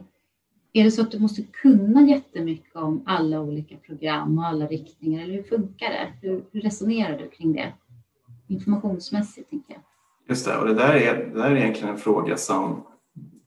Är 0.72 0.84
det 0.84 0.90
så 0.90 1.02
att 1.02 1.10
du 1.10 1.18
måste 1.18 1.42
kunna 1.42 2.08
jättemycket 2.08 2.76
om 2.76 3.02
alla 3.06 3.40
olika 3.40 3.76
program 3.76 4.38
och 4.38 4.46
alla 4.46 4.66
riktningar 4.66 5.22
eller 5.22 5.34
hur 5.34 5.42
funkar 5.42 5.90
det? 5.90 6.12
Hur, 6.22 6.44
hur 6.52 6.60
resonerar 6.60 7.18
du 7.18 7.30
kring 7.30 7.52
det? 7.52 7.72
Informationsmässigt 8.48 9.50
tänker 9.50 9.72
jag. 9.72 9.82
Just 10.28 10.46
det, 10.46 10.56
och 10.56 10.66
det 10.66 10.74
där 10.74 10.94
är, 10.94 11.14
det 11.14 11.42
där 11.42 11.50
är 11.50 11.56
egentligen 11.56 11.94
en 11.94 12.00
fråga 12.00 12.36
som 12.36 12.82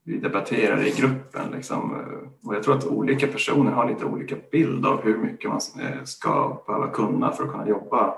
vi 0.03 0.17
debatterar 0.17 0.87
i 0.87 0.91
gruppen. 0.91 1.51
Liksom. 1.51 1.91
Och 2.43 2.55
jag 2.55 2.63
tror 2.63 2.77
att 2.77 2.87
olika 2.87 3.27
personer 3.27 3.71
har 3.71 3.89
lite 3.89 4.05
olika 4.05 4.35
bild 4.51 4.85
av 4.85 5.01
hur 5.01 5.17
mycket 5.17 5.49
man 5.49 5.59
eh, 5.79 6.03
ska 6.03 6.61
behöva 6.67 6.87
kunna 6.87 7.31
för 7.31 7.43
att 7.43 7.51
kunna 7.51 7.67
jobba 7.67 8.15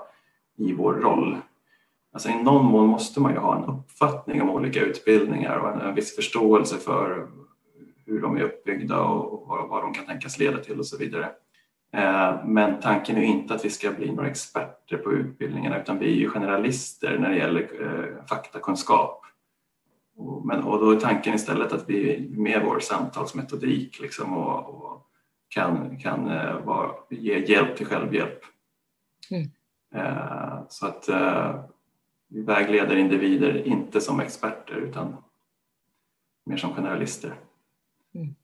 i 0.56 0.72
vår 0.72 0.92
roll. 0.92 1.36
Alltså 2.12 2.28
I 2.28 2.42
någon 2.42 2.64
mån 2.64 2.88
måste 2.88 3.20
man 3.20 3.32
ju 3.32 3.38
ha 3.38 3.56
en 3.56 3.64
uppfattning 3.64 4.42
om 4.42 4.50
olika 4.50 4.80
utbildningar 4.80 5.56
och 5.56 5.68
en, 5.68 5.80
en 5.80 5.94
viss 5.94 6.16
förståelse 6.16 6.76
för 6.76 7.28
hur 8.06 8.20
de 8.20 8.36
är 8.36 8.42
uppbyggda 8.42 9.00
och 9.00 9.48
vad, 9.48 9.68
vad 9.68 9.82
de 9.82 9.94
kan 9.94 10.06
tänkas 10.06 10.38
leda 10.38 10.58
till 10.58 10.78
och 10.78 10.86
så 10.86 10.96
vidare. 10.96 11.28
Eh, 11.92 12.44
men 12.44 12.80
tanken 12.80 13.16
är 13.16 13.22
inte 13.22 13.54
att 13.54 13.64
vi 13.64 13.70
ska 13.70 13.92
bli 13.92 14.12
några 14.12 14.30
experter 14.30 14.96
på 14.96 15.12
utbildningarna 15.12 15.80
utan 15.80 15.98
vi 15.98 16.06
är 16.06 16.16
ju 16.16 16.28
generalister 16.30 17.18
när 17.18 17.30
det 17.30 17.36
gäller 17.36 17.60
eh, 17.80 18.24
faktakunskap. 18.26 19.26
Men, 20.44 20.62
och 20.62 20.78
då 20.78 20.90
är 20.90 21.00
tanken 21.00 21.34
istället 21.34 21.72
att 21.72 21.88
vi 21.88 22.28
med 22.30 22.62
vår 22.64 22.80
samtalsmetodik 22.80 24.00
liksom 24.00 24.36
och, 24.36 24.68
och 24.68 25.06
kan, 25.48 25.98
kan 25.98 26.28
uh, 26.28 26.64
vara, 26.64 26.90
ge 27.10 27.38
hjälp 27.38 27.76
till 27.76 27.86
självhjälp. 27.86 28.40
Mm. 29.30 29.48
Så 30.68 30.86
att 30.86 31.08
vi 32.28 32.42
vägleder 32.42 32.96
individer 32.96 33.66
inte 33.66 34.00
som 34.00 34.20
experter 34.20 34.74
utan 34.74 35.16
mer 36.44 36.56
som 36.56 36.74
generalister. 36.74 37.34
Mm. 38.14 38.34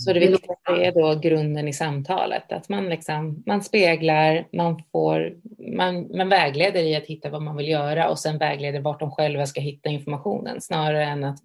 Så 0.00 0.12
det 0.12 0.20
viktigaste 0.20 0.72
är 0.72 0.92
då 0.92 1.20
grunden 1.20 1.68
i 1.68 1.72
samtalet, 1.72 2.52
att 2.52 2.68
man, 2.68 2.88
liksom, 2.88 3.42
man 3.46 3.62
speglar, 3.62 4.46
man, 4.52 4.82
får, 4.92 5.32
man, 5.76 6.16
man 6.16 6.28
vägleder 6.28 6.82
i 6.82 6.96
att 6.96 7.06
hitta 7.06 7.30
vad 7.30 7.42
man 7.42 7.56
vill 7.56 7.68
göra 7.68 8.08
och 8.08 8.18
sen 8.18 8.38
vägleder 8.38 8.80
vart 8.80 9.00
de 9.00 9.10
själva 9.10 9.46
ska 9.46 9.60
hitta 9.60 9.88
informationen 9.88 10.60
snarare 10.60 11.04
än 11.04 11.24
att 11.24 11.38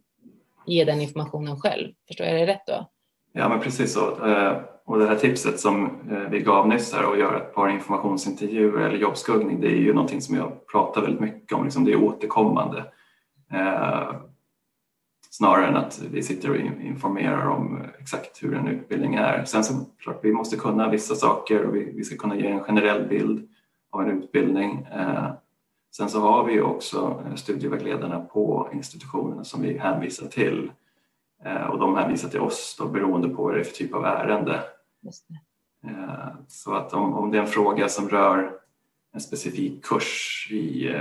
ge 0.65 0.83
den 0.83 1.01
informationen 1.01 1.59
själv. 1.59 1.93
Förstår 2.07 2.27
jag 2.27 2.35
det 2.35 2.45
rätt 2.53 2.65
då? 2.67 2.89
Ja, 3.33 3.49
men 3.49 3.59
precis 3.59 3.93
så. 3.93 4.27
Eh, 4.27 4.57
och 4.85 4.99
det 4.99 5.07
här 5.07 5.15
tipset 5.15 5.59
som 5.59 5.85
eh, 6.11 6.29
vi 6.29 6.39
gav 6.39 6.67
nyss 6.67 6.93
här 6.93 7.11
att 7.11 7.19
göra 7.19 7.37
ett 7.37 7.53
par 7.53 7.69
informationsintervjuer 7.69 8.87
eller 8.87 8.97
jobbskuggning, 8.97 9.61
det 9.61 9.67
är 9.67 9.81
ju 9.81 9.93
någonting 9.93 10.21
som 10.21 10.35
jag 10.35 10.67
pratar 10.71 11.01
väldigt 11.01 11.21
mycket 11.21 11.53
om. 11.53 11.63
Liksom 11.63 11.85
det 11.85 11.91
är 11.91 12.03
återkommande. 12.03 12.83
Snarare 15.38 15.67
än 15.67 15.76
att 15.76 16.02
vi 16.12 16.24
sitter 16.24 16.50
och 16.50 16.56
informerar 16.82 17.48
om 17.48 17.84
exakt 18.00 18.43
hur 18.43 18.56
en 18.56 18.67
utbildning 18.67 19.15
är. 19.15 19.45
Sen 19.45 19.63
så 19.63 19.74
klart, 20.00 20.19
vi 20.24 20.34
måste 20.34 20.58
kunna 20.58 20.89
vissa 20.89 21.15
saker 21.15 21.65
och 21.65 21.76
vi, 21.76 21.91
vi 21.95 22.04
ska 22.04 22.17
kunna 22.17 22.36
ge 22.36 22.48
en 22.48 22.63
generell 22.63 23.08
bild 23.08 23.50
av 23.91 24.02
en 24.02 24.24
utbildning. 24.24 24.88
Eh, 24.91 25.32
sen 25.95 26.10
så 26.10 26.19
har 26.19 26.43
vi 26.45 26.54
ju 26.54 26.62
också 26.62 27.24
studievägledarna 27.36 28.19
på 28.19 28.69
institutionerna 28.74 29.43
som 29.43 29.62
vi 29.62 29.78
hänvisar 29.78 30.28
till 30.28 30.71
eh, 31.45 31.65
och 31.65 31.80
de 31.80 31.95
hänvisar 31.95 32.30
till 32.30 32.39
oss 32.39 32.76
då, 32.80 32.88
beroende 32.88 33.30
på 33.30 33.43
vad 33.43 33.54
det 33.54 33.60
är 33.60 33.63
för 33.63 33.76
typ 33.76 33.93
av 33.93 34.06
ärende. 34.06 34.62
Eh, 35.88 36.28
så 36.48 36.74
att 36.74 36.93
om, 36.93 37.13
om 37.13 37.32
det 37.32 37.38
är 37.38 37.41
en 37.41 37.48
fråga 37.48 37.89
som 37.89 38.10
rör 38.10 38.52
en 39.13 39.19
specifik 39.19 39.86
kurs 39.86 40.48
i 40.52 40.95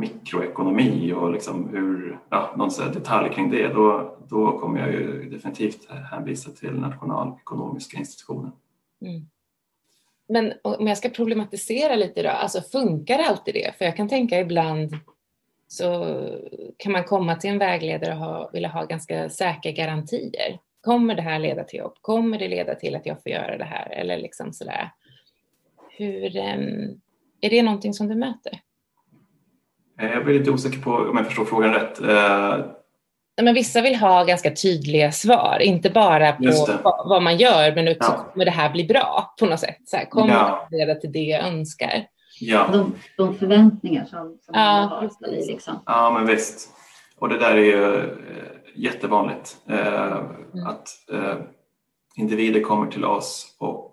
mikroekonomi 0.00 1.12
och 1.12 1.32
liksom 1.32 1.68
hur, 1.68 2.18
ja, 2.30 2.54
någon 2.56 2.92
detalj 2.92 3.34
kring 3.34 3.50
det, 3.50 3.68
då, 3.68 4.16
då 4.28 4.58
kommer 4.58 4.80
jag 4.80 4.92
ju 4.92 5.30
definitivt 5.30 5.90
hänvisa 5.90 6.50
till 6.50 6.72
nationalekonomiska 6.72 7.98
institutionen. 7.98 8.52
Mm. 9.00 9.28
Men 10.28 10.52
om 10.62 10.86
jag 10.86 10.98
ska 10.98 11.08
problematisera 11.08 11.94
lite 11.94 12.22
då, 12.22 12.28
alltså 12.28 12.60
funkar 12.60 13.18
alltid 13.18 13.54
det? 13.54 13.78
För 13.78 13.84
jag 13.84 13.96
kan 13.96 14.08
tänka 14.08 14.40
ibland 14.40 14.96
så 15.68 16.18
kan 16.76 16.92
man 16.92 17.04
komma 17.04 17.36
till 17.36 17.50
en 17.50 17.58
vägledare 17.58 18.12
och 18.12 18.18
ha, 18.18 18.50
vilja 18.52 18.68
ha 18.68 18.84
ganska 18.84 19.30
säkra 19.30 19.72
garantier. 19.72 20.58
Kommer 20.80 21.14
det 21.14 21.22
här 21.22 21.38
leda 21.38 21.64
till 21.64 21.78
jobb? 21.78 21.94
Kommer 22.00 22.38
det 22.38 22.48
leda 22.48 22.74
till 22.74 22.96
att 22.96 23.06
jag 23.06 23.22
får 23.22 23.32
göra 23.32 23.58
det 23.58 23.64
här? 23.64 23.90
Eller 23.90 24.18
liksom 24.18 24.52
sådär. 24.52 24.90
Hur, 25.90 26.36
ehm, 26.36 27.00
är 27.40 27.50
det 27.50 27.62
någonting 27.62 27.94
som 27.94 28.08
du 28.08 28.14
möter? 28.14 28.60
Eh, 30.00 30.12
jag 30.12 30.24
blir 30.24 30.38
lite 30.38 30.50
osäker 30.50 30.78
på 30.78 30.90
om 30.90 31.16
jag 31.16 31.26
förstår 31.26 31.44
frågan 31.44 31.74
rätt. 31.74 32.00
Eh, 32.00 32.58
men 33.42 33.54
vissa 33.54 33.80
vill 33.80 33.96
ha 33.96 34.24
ganska 34.24 34.50
tydliga 34.50 35.12
svar, 35.12 35.58
inte 35.62 35.90
bara 35.90 36.32
på 36.32 37.04
vad 37.08 37.22
man 37.22 37.36
gör, 37.36 37.74
men 37.74 37.88
också 37.88 38.12
ja. 38.12 38.26
kommer 38.32 38.44
det 38.44 38.50
här 38.50 38.70
bli 38.70 38.84
bra 38.84 39.34
på 39.38 39.46
något 39.46 39.60
sätt? 39.60 39.78
Så 39.84 39.96
här, 39.96 40.04
kommer 40.04 40.34
ja. 40.34 40.68
det 40.70 40.76
leda 40.76 40.94
till 40.94 41.12
det 41.12 41.18
jag 41.18 41.46
önskar? 41.46 42.06
Ja. 42.40 42.68
De, 42.72 42.94
de 43.16 43.38
förväntningar 43.38 44.04
som, 44.04 44.38
som 44.42 44.54
ja, 44.54 44.80
man 44.80 44.88
har. 44.88 45.10
Liksom. 45.46 45.82
Ja, 45.86 46.10
men 46.10 46.26
visst. 46.26 46.70
Och 47.18 47.28
det 47.28 47.38
där 47.38 47.54
är 47.54 47.64
ju 47.64 47.96
eh, 47.96 48.10
jättevanligt. 48.74 49.56
Eh, 49.68 50.16
mm. 50.54 50.66
Att 50.66 50.88
eh, 51.12 51.36
individer 52.16 52.60
kommer 52.60 52.90
till 52.90 53.04
oss 53.04 53.56
och 53.58 53.92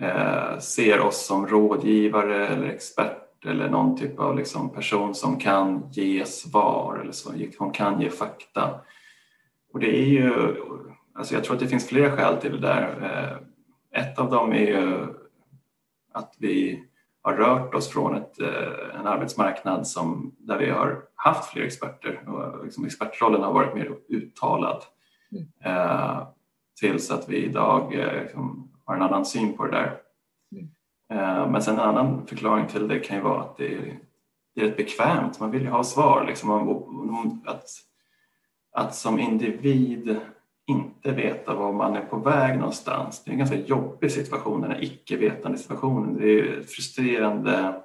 eh, 0.00 0.58
ser 0.58 1.00
oss 1.00 1.26
som 1.26 1.46
rådgivare 1.46 2.48
eller 2.48 2.66
experter 2.66 3.27
eller 3.44 3.70
någon 3.70 3.96
typ 3.96 4.18
av 4.18 4.36
liksom 4.36 4.70
person 4.70 5.14
som 5.14 5.38
kan 5.38 5.88
ge 5.92 6.24
svar 6.24 6.98
eller 7.02 7.12
som 7.52 7.72
kan 7.72 8.00
ge 8.00 8.10
fakta. 8.10 8.80
Och 9.72 9.80
det 9.80 9.98
är 9.98 10.06
ju, 10.06 10.54
alltså 11.14 11.34
jag 11.34 11.44
tror 11.44 11.54
att 11.54 11.60
det 11.60 11.68
finns 11.68 11.88
flera 11.88 12.16
skäl 12.16 12.36
till 12.36 12.52
det 12.52 12.66
där. 12.66 12.88
Eh, 13.02 14.02
ett 14.02 14.18
av 14.18 14.30
dem 14.30 14.52
är 14.52 14.66
ju 14.66 15.06
att 16.12 16.34
vi 16.38 16.84
har 17.22 17.32
rört 17.32 17.74
oss 17.74 17.88
från 17.88 18.16
ett, 18.16 18.40
eh, 18.40 19.00
en 19.00 19.06
arbetsmarknad 19.06 19.86
som, 19.86 20.34
där 20.38 20.58
vi 20.58 20.70
har 20.70 21.02
haft 21.14 21.50
fler 21.50 21.62
experter 21.62 22.28
och 22.28 22.64
liksom 22.64 22.84
expertrollen 22.84 23.42
har 23.42 23.52
varit 23.52 23.74
mer 23.74 23.92
uttalad. 24.08 24.82
Mm. 25.32 25.48
Eh, 25.60 26.28
tills 26.80 27.10
att 27.10 27.28
vi 27.28 27.36
idag 27.36 27.92
liksom 28.22 28.70
har 28.84 28.96
en 28.96 29.02
annan 29.02 29.24
syn 29.24 29.56
på 29.56 29.64
det 29.66 29.70
där. 29.70 30.00
Eh, 31.12 31.50
men 31.50 31.62
sen 31.62 31.74
en 31.74 31.80
annan 31.80 32.26
förklaring 32.26 32.66
till 32.66 32.88
det 32.88 32.98
kan 32.98 33.16
ju 33.16 33.22
vara 33.22 33.40
att 33.40 33.56
det 33.56 33.74
är, 33.74 33.98
det 34.54 34.60
är 34.60 34.64
rätt 34.64 34.76
bekvämt. 34.76 35.40
Man 35.40 35.50
vill 35.50 35.62
ju 35.62 35.68
ha 35.68 35.84
svar. 35.84 36.24
Liksom. 36.26 36.50
Att, 37.46 37.64
att 38.72 38.94
som 38.94 39.18
individ 39.18 40.20
inte 40.66 41.12
veta 41.12 41.54
var 41.54 41.72
man 41.72 41.96
är 41.96 42.00
på 42.00 42.16
väg 42.16 42.58
någonstans. 42.58 43.24
Det 43.24 43.30
är 43.30 43.32
en 43.32 43.38
ganska 43.38 43.58
jobbig 43.58 44.12
situation, 44.12 44.60
den 44.60 44.70
här 44.70 44.84
icke-vetande 44.84 45.58
situationen. 45.58 46.16
Det 46.16 46.40
är 46.40 46.56
en 46.56 46.64
frustrerande 46.64 47.82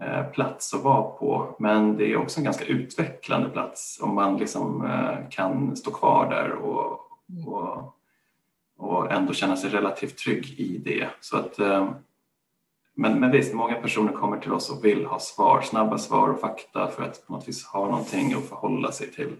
eh, 0.00 0.26
plats 0.26 0.74
att 0.74 0.82
vara 0.82 1.02
på 1.02 1.56
men 1.58 1.96
det 1.96 2.12
är 2.12 2.16
också 2.16 2.40
en 2.40 2.44
ganska 2.44 2.64
utvecklande 2.64 3.48
plats 3.48 3.98
om 4.02 4.14
man 4.14 4.36
liksom 4.36 4.86
eh, 4.86 5.28
kan 5.30 5.76
stå 5.76 5.90
kvar 5.90 6.30
där 6.30 6.52
och, 6.52 7.00
och 7.46 7.95
och 8.78 9.12
ändå 9.12 9.32
känna 9.32 9.56
sig 9.56 9.70
relativt 9.70 10.18
trygg 10.18 10.60
i 10.60 10.78
det. 10.78 11.08
Så 11.20 11.36
att, 11.36 11.58
eh, 11.58 11.90
men, 12.96 13.20
men 13.20 13.30
visst, 13.30 13.54
många 13.54 13.74
personer 13.74 14.12
kommer 14.12 14.38
till 14.38 14.52
oss 14.52 14.70
och 14.70 14.84
vill 14.84 15.06
ha 15.06 15.18
svar, 15.18 15.62
snabba 15.62 15.98
svar 15.98 16.28
och 16.28 16.40
fakta 16.40 16.88
för 16.88 17.02
att 17.02 17.26
på 17.26 17.32
något 17.32 17.48
vis 17.48 17.66
ha 17.66 17.84
någonting 17.84 18.32
att 18.32 18.48
förhålla 18.48 18.92
sig 18.92 19.10
till. 19.10 19.32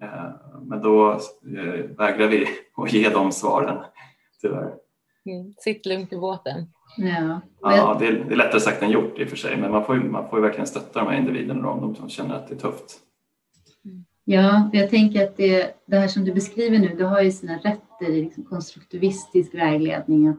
Eh, 0.00 0.30
men 0.62 0.82
då 0.82 1.12
eh, 1.12 1.84
vägrar 1.98 2.28
vi 2.28 2.48
att 2.76 2.92
ge 2.92 3.08
de 3.08 3.32
svaren, 3.32 3.78
tyvärr. 4.40 4.74
Mm, 5.26 5.54
sitt 5.58 5.86
lugnt 5.86 6.12
i 6.12 6.16
båten. 6.16 6.66
Ja, 6.96 7.40
ja 7.60 7.96
det, 8.00 8.06
är, 8.06 8.12
det 8.12 8.34
är 8.34 8.36
lättare 8.36 8.60
sagt 8.60 8.82
än 8.82 8.90
gjort 8.90 9.18
i 9.18 9.24
och 9.24 9.28
för 9.28 9.36
sig, 9.36 9.56
men 9.56 9.70
man 9.70 9.84
får 9.84 9.96
ju, 9.96 10.04
man 10.04 10.28
får 10.28 10.38
ju 10.38 10.42
verkligen 10.42 10.66
stötta 10.66 10.98
de 10.98 11.08
här 11.08 11.18
individerna 11.18 11.70
om 11.70 11.94
de 12.00 12.08
känner 12.08 12.34
att 12.34 12.48
det 12.48 12.54
är 12.54 12.58
tufft. 12.58 13.00
Ja, 14.24 14.70
jag 14.72 14.90
tänker 14.90 15.24
att 15.24 15.36
det, 15.36 15.74
det 15.86 15.96
här 15.96 16.08
som 16.08 16.24
du 16.24 16.32
beskriver 16.32 16.78
nu, 16.78 16.94
det 16.94 17.04
har 17.04 17.22
ju 17.22 17.32
sina 17.32 17.58
rötter 18.00 18.12
i 18.12 18.22
liksom 18.22 18.44
konstruktivistisk 18.44 19.54
vägledning. 19.54 20.28
Att, 20.28 20.38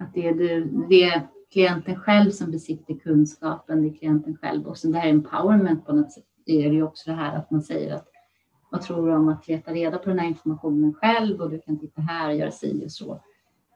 att 0.00 0.14
det, 0.14 0.28
är 0.28 0.34
det, 0.34 0.68
det 0.88 1.02
är 1.02 1.28
klienten 1.52 1.96
själv 1.96 2.30
som 2.30 2.50
besitter 2.50 2.94
kunskapen, 2.94 3.82
det 3.82 3.88
är 3.88 3.94
klienten 3.94 4.36
själv. 4.36 4.66
Och 4.66 4.78
sen 4.78 4.92
det 4.92 4.98
här 4.98 5.08
empowerment 5.08 5.86
på 5.86 5.92
något 5.92 6.12
sätt 6.12 6.24
är 6.46 6.68
det 6.68 6.74
ju 6.74 6.82
också 6.82 7.10
det 7.10 7.16
här 7.16 7.36
att 7.36 7.50
man 7.50 7.62
säger 7.62 7.94
att 7.94 8.08
vad 8.70 8.82
tror 8.82 9.06
du 9.06 9.14
om 9.14 9.28
att 9.28 9.48
leta 9.48 9.72
reda 9.72 9.98
på 9.98 10.08
den 10.08 10.18
här 10.18 10.28
informationen 10.28 10.94
själv 10.94 11.40
och 11.40 11.50
du 11.50 11.60
kan 11.60 11.78
titta 11.78 12.00
här 12.00 12.28
och 12.28 12.36
göra 12.36 12.50
si 12.50 12.86
och 12.86 12.92
så. 12.92 13.22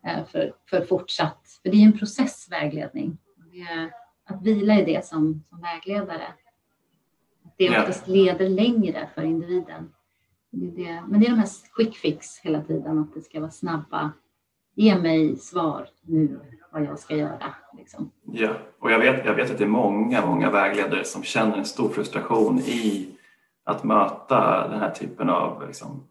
Eh, 0.07 0.25
för, 0.25 0.55
för 0.71 0.81
fortsatt, 0.81 1.61
för 1.63 1.71
det 1.71 1.77
är 1.77 1.87
en 1.87 1.99
processvägledning. 1.99 3.19
Att 4.25 4.43
vila 4.43 4.81
i 4.81 4.85
det 4.85 5.07
som, 5.07 5.45
som 5.49 5.61
vägledare 5.61 6.27
det 7.59 7.79
oftast 7.79 8.09
leder 8.09 8.49
längre 8.49 9.09
för 9.15 9.23
individen. 9.23 9.93
Det 10.53 10.67
det. 10.67 11.03
Men 11.09 11.21
det 11.21 11.27
är 11.27 11.31
de 11.31 11.39
här 11.39 11.49
quick 11.77 11.97
fix 11.97 12.39
hela 12.39 12.63
tiden, 12.63 12.99
att 12.99 13.15
det 13.15 13.21
ska 13.21 13.41
vara 13.41 13.51
snabba. 13.51 14.13
Ge 14.75 14.99
mig 14.99 15.37
svar 15.37 15.89
nu 16.03 16.41
vad 16.73 16.85
jag 16.85 16.99
ska 16.99 17.17
göra. 17.17 17.55
Liksom. 17.79 18.11
Ja, 18.33 18.51
och 18.79 18.93
jag 18.93 18.99
vet, 18.99 19.25
jag 19.25 19.35
vet 19.35 19.51
att 19.51 19.59
det 19.59 19.65
är 19.65 19.69
många, 19.69 20.27
många 20.27 20.51
vägledare 20.51 21.05
som 21.05 21.23
känner 21.23 21.57
en 21.57 21.65
stor 21.65 21.89
frustration 21.89 22.59
i 22.59 23.09
att 23.65 23.85
möta 23.85 24.69
den 24.69 24.81
här 24.81 24.91
typen 24.91 25.31
av 25.31 25.67
liksom, 25.67 26.05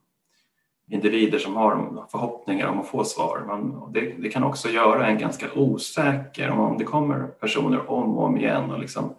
individer 0.87 1.39
som 1.39 1.55
har 1.55 2.05
förhoppningar 2.11 2.67
om 2.67 2.79
att 2.79 2.87
få 2.87 3.03
svar. 3.03 3.43
Man, 3.47 3.91
det, 3.93 4.01
det, 4.01 4.29
kan 4.29 4.43
också 4.43 4.69
göra 4.69 5.07
en 5.07 5.17
ganska 5.17 5.45
osäker 5.55 6.49
om 6.49 6.77
det 6.77 6.83
kommer 6.83 7.27
personer 7.27 7.91
om 7.91 8.17
och 8.17 8.23
om 8.23 8.37
igen 8.37 8.71
och 8.71 8.79
liksom 8.79 9.13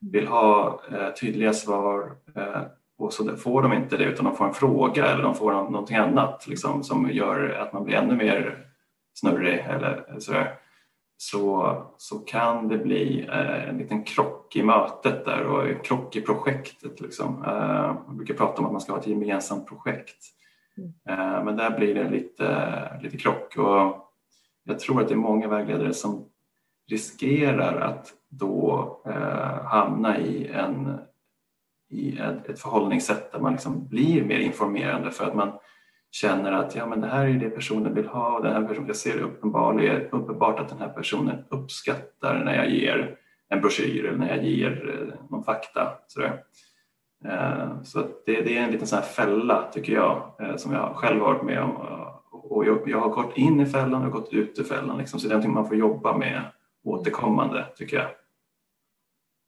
vill 0.00 0.26
ha 0.26 0.80
eh, 0.92 1.14
tydliga 1.20 1.52
svar 1.52 2.12
eh, 2.36 2.62
och 3.00 3.12
så 3.12 3.36
får 3.36 3.62
de 3.62 3.72
inte 3.72 3.96
det 3.96 4.04
utan 4.04 4.24
de 4.24 4.36
får 4.36 4.44
en 4.44 4.54
fråga 4.54 5.06
eller 5.06 5.22
de 5.22 5.34
får 5.34 5.52
någonting 5.52 5.96
annat 5.96 6.46
liksom, 6.48 6.82
som 6.82 7.10
gör 7.10 7.50
att 7.50 7.72
man 7.72 7.84
blir 7.84 7.94
ännu 7.94 8.16
mer 8.16 8.66
snurrig 9.14 9.58
eller 9.58 10.18
sådär. 10.18 10.54
Så, 11.16 11.76
så 11.96 12.18
kan 12.18 12.68
det 12.68 12.78
bli 12.78 13.28
eh, 13.28 13.68
en 13.68 13.78
liten 13.78 14.04
krock 14.04 14.56
i 14.56 14.62
mötet 14.62 15.24
där 15.24 15.46
och 15.46 15.68
en 15.68 15.80
krock 15.80 16.16
i 16.16 16.20
projektet. 16.20 17.00
Liksom. 17.00 17.44
Eh, 17.44 17.94
man 18.06 18.16
brukar 18.16 18.34
prata 18.34 18.58
om 18.58 18.66
att 18.66 18.72
man 18.72 18.80
ska 18.80 18.92
ha 18.92 19.00
ett 19.00 19.06
gemensamt 19.06 19.68
projekt. 19.68 20.16
Mm. 20.78 21.44
Men 21.44 21.56
där 21.56 21.78
blir 21.78 21.94
det 21.94 22.10
lite, 22.10 22.98
lite 23.02 23.16
krock 23.16 23.56
och 23.56 24.10
jag 24.64 24.78
tror 24.78 25.00
att 25.00 25.08
det 25.08 25.14
är 25.14 25.16
många 25.16 25.48
vägledare 25.48 25.94
som 25.94 26.24
riskerar 26.90 27.80
att 27.80 28.12
då 28.28 29.00
eh, 29.06 29.64
hamna 29.64 30.18
i, 30.18 30.48
en, 30.48 30.98
i 31.90 32.18
ett, 32.18 32.48
ett 32.48 32.60
förhållningssätt 32.60 33.32
där 33.32 33.40
man 33.40 33.52
liksom 33.52 33.88
blir 33.88 34.24
mer 34.24 34.38
informerande 34.38 35.10
för 35.10 35.24
att 35.24 35.34
man 35.34 35.52
känner 36.10 36.52
att 36.52 36.74
ja, 36.74 36.86
men 36.86 37.00
det 37.00 37.06
här 37.06 37.26
är 37.26 37.32
det 37.32 37.50
personen 37.50 37.94
vill 37.94 38.06
ha. 38.06 38.40
Den 38.40 38.52
här 38.52 38.62
personen, 38.62 38.86
jag 38.86 38.96
ser 38.96 39.20
uppenbart, 39.20 39.82
uppenbart 40.10 40.60
att 40.60 40.68
den 40.68 40.78
här 40.78 40.88
personen 40.88 41.44
uppskattar 41.50 42.44
när 42.44 42.54
jag 42.54 42.70
ger 42.70 43.16
en 43.48 43.60
broschyr 43.60 44.04
eller 44.04 44.18
när 44.18 44.36
jag 44.36 44.44
ger 44.44 45.08
eh, 45.10 45.30
någon 45.30 45.44
fakta. 45.44 45.92
Sådär. 46.06 46.42
Eh, 47.24 47.82
så 47.82 47.98
det, 48.26 48.40
det, 48.40 48.58
är 48.58 48.62
en 48.62 48.70
liten 48.70 48.86
sån 48.86 48.98
här 48.98 49.06
fälla 49.06 49.70
tycker 49.72 49.92
jag 49.92 50.32
eh, 50.40 50.56
som 50.56 50.72
jag 50.72 50.96
själv 50.96 51.20
har 51.20 51.32
varit 51.32 51.44
med 51.44 51.62
om. 51.62 51.76
Och 52.32 52.66
jag, 52.66 52.88
jag 52.88 53.00
har 53.00 53.08
gått 53.08 53.36
in 53.36 53.60
i 53.60 53.66
fällan 53.66 54.04
och 54.04 54.12
gått 54.12 54.32
ut 54.32 54.58
ur 54.58 54.64
fällan. 54.64 54.98
Liksom. 54.98 55.20
Så 55.20 55.28
det 55.28 55.32
är 55.32 55.36
någonting 55.36 55.54
man 55.54 55.68
får 55.68 55.76
jobba 55.76 56.16
med 56.16 56.42
återkommande 56.84 57.66
tycker 57.76 57.96
jag. 57.96 58.10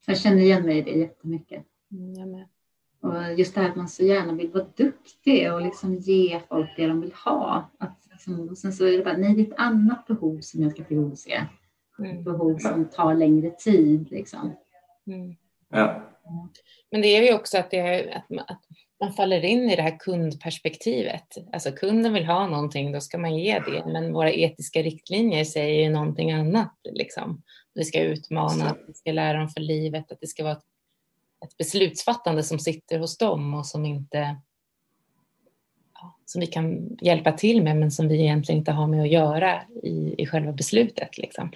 Jag 0.05 0.17
känner 0.17 0.41
igen 0.41 0.65
mig 0.65 0.77
i 0.77 0.81
det 0.81 0.91
jättemycket. 0.91 1.65
Mm, 1.93 2.13
jag 2.13 2.27
med. 2.27 2.47
Och 3.01 3.39
just 3.39 3.55
det 3.55 3.61
här 3.61 3.69
att 3.69 3.75
man 3.75 3.87
så 3.87 4.03
gärna 4.03 4.33
vill 4.33 4.51
vara 4.51 4.65
duktig 4.75 5.53
och 5.53 5.61
liksom 5.61 5.95
ge 5.95 6.39
folk 6.49 6.69
det 6.77 6.87
de 6.87 7.01
vill 7.01 7.13
ha. 7.13 7.69
Att 7.77 8.07
liksom, 8.11 8.49
och 8.49 8.57
sen 8.57 8.73
så 8.73 8.85
är 8.85 8.97
det 8.97 9.03
bara, 9.03 9.17
nej 9.17 9.35
det 9.35 9.41
är 9.41 9.47
ett 9.47 9.59
annat 9.59 10.07
behov 10.07 10.39
som 10.41 10.63
jag 10.63 10.71
ska 10.71 10.83
tillgodose. 10.83 11.47
Mm. 11.99 12.23
Behov 12.23 12.57
som 12.57 12.89
tar 12.89 13.15
längre 13.15 13.49
tid. 13.49 14.11
Liksom. 14.11 14.55
Mm. 15.07 15.35
Ja, 15.69 16.03
Men 16.91 17.01
det 17.01 17.07
är 17.07 17.23
ju 17.23 17.33
också 17.33 17.57
att, 17.57 17.71
det, 17.71 18.13
att, 18.15 18.29
man, 18.29 18.45
att 18.47 18.61
man 18.99 19.13
faller 19.13 19.45
in 19.45 19.69
i 19.69 19.75
det 19.75 19.81
här 19.81 19.99
kundperspektivet. 19.99 21.27
Alltså 21.53 21.71
kunden 21.71 22.13
vill 22.13 22.25
ha 22.25 22.47
någonting, 22.47 22.91
då 22.91 23.01
ska 23.01 23.17
man 23.17 23.37
ge 23.37 23.59
det. 23.59 23.83
Men 23.85 24.13
våra 24.13 24.31
etiska 24.31 24.81
riktlinjer 24.81 25.43
säger 25.43 25.83
ju 25.83 25.89
någonting 25.89 26.31
annat. 26.31 26.75
Liksom. 26.83 27.43
Vi 27.73 27.83
ska 27.83 28.01
utmana, 28.01 28.65
att 28.69 28.79
vi 28.87 28.93
ska 28.93 29.11
lära 29.11 29.37
dem 29.37 29.49
för 29.49 29.61
livet, 29.61 30.11
att 30.11 30.19
det 30.21 30.27
ska 30.27 30.43
vara 30.43 30.53
ett, 30.53 30.65
ett 31.43 31.57
beslutsfattande 31.57 32.43
som 32.43 32.59
sitter 32.59 32.99
hos 32.99 33.17
dem 33.17 33.53
och 33.53 33.65
som 33.65 33.85
inte 33.85 34.37
som 36.25 36.39
vi 36.39 36.47
kan 36.47 36.97
hjälpa 37.01 37.31
till 37.31 37.63
med 37.63 37.77
men 37.77 37.91
som 37.91 38.07
vi 38.07 38.21
egentligen 38.21 38.59
inte 38.59 38.71
har 38.71 38.87
med 38.87 39.01
att 39.01 39.11
göra 39.11 39.61
i, 39.83 40.15
i 40.17 40.25
själva 40.25 40.51
beslutet. 40.51 41.17
Liksom. 41.17 41.51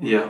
Ja, 0.00 0.22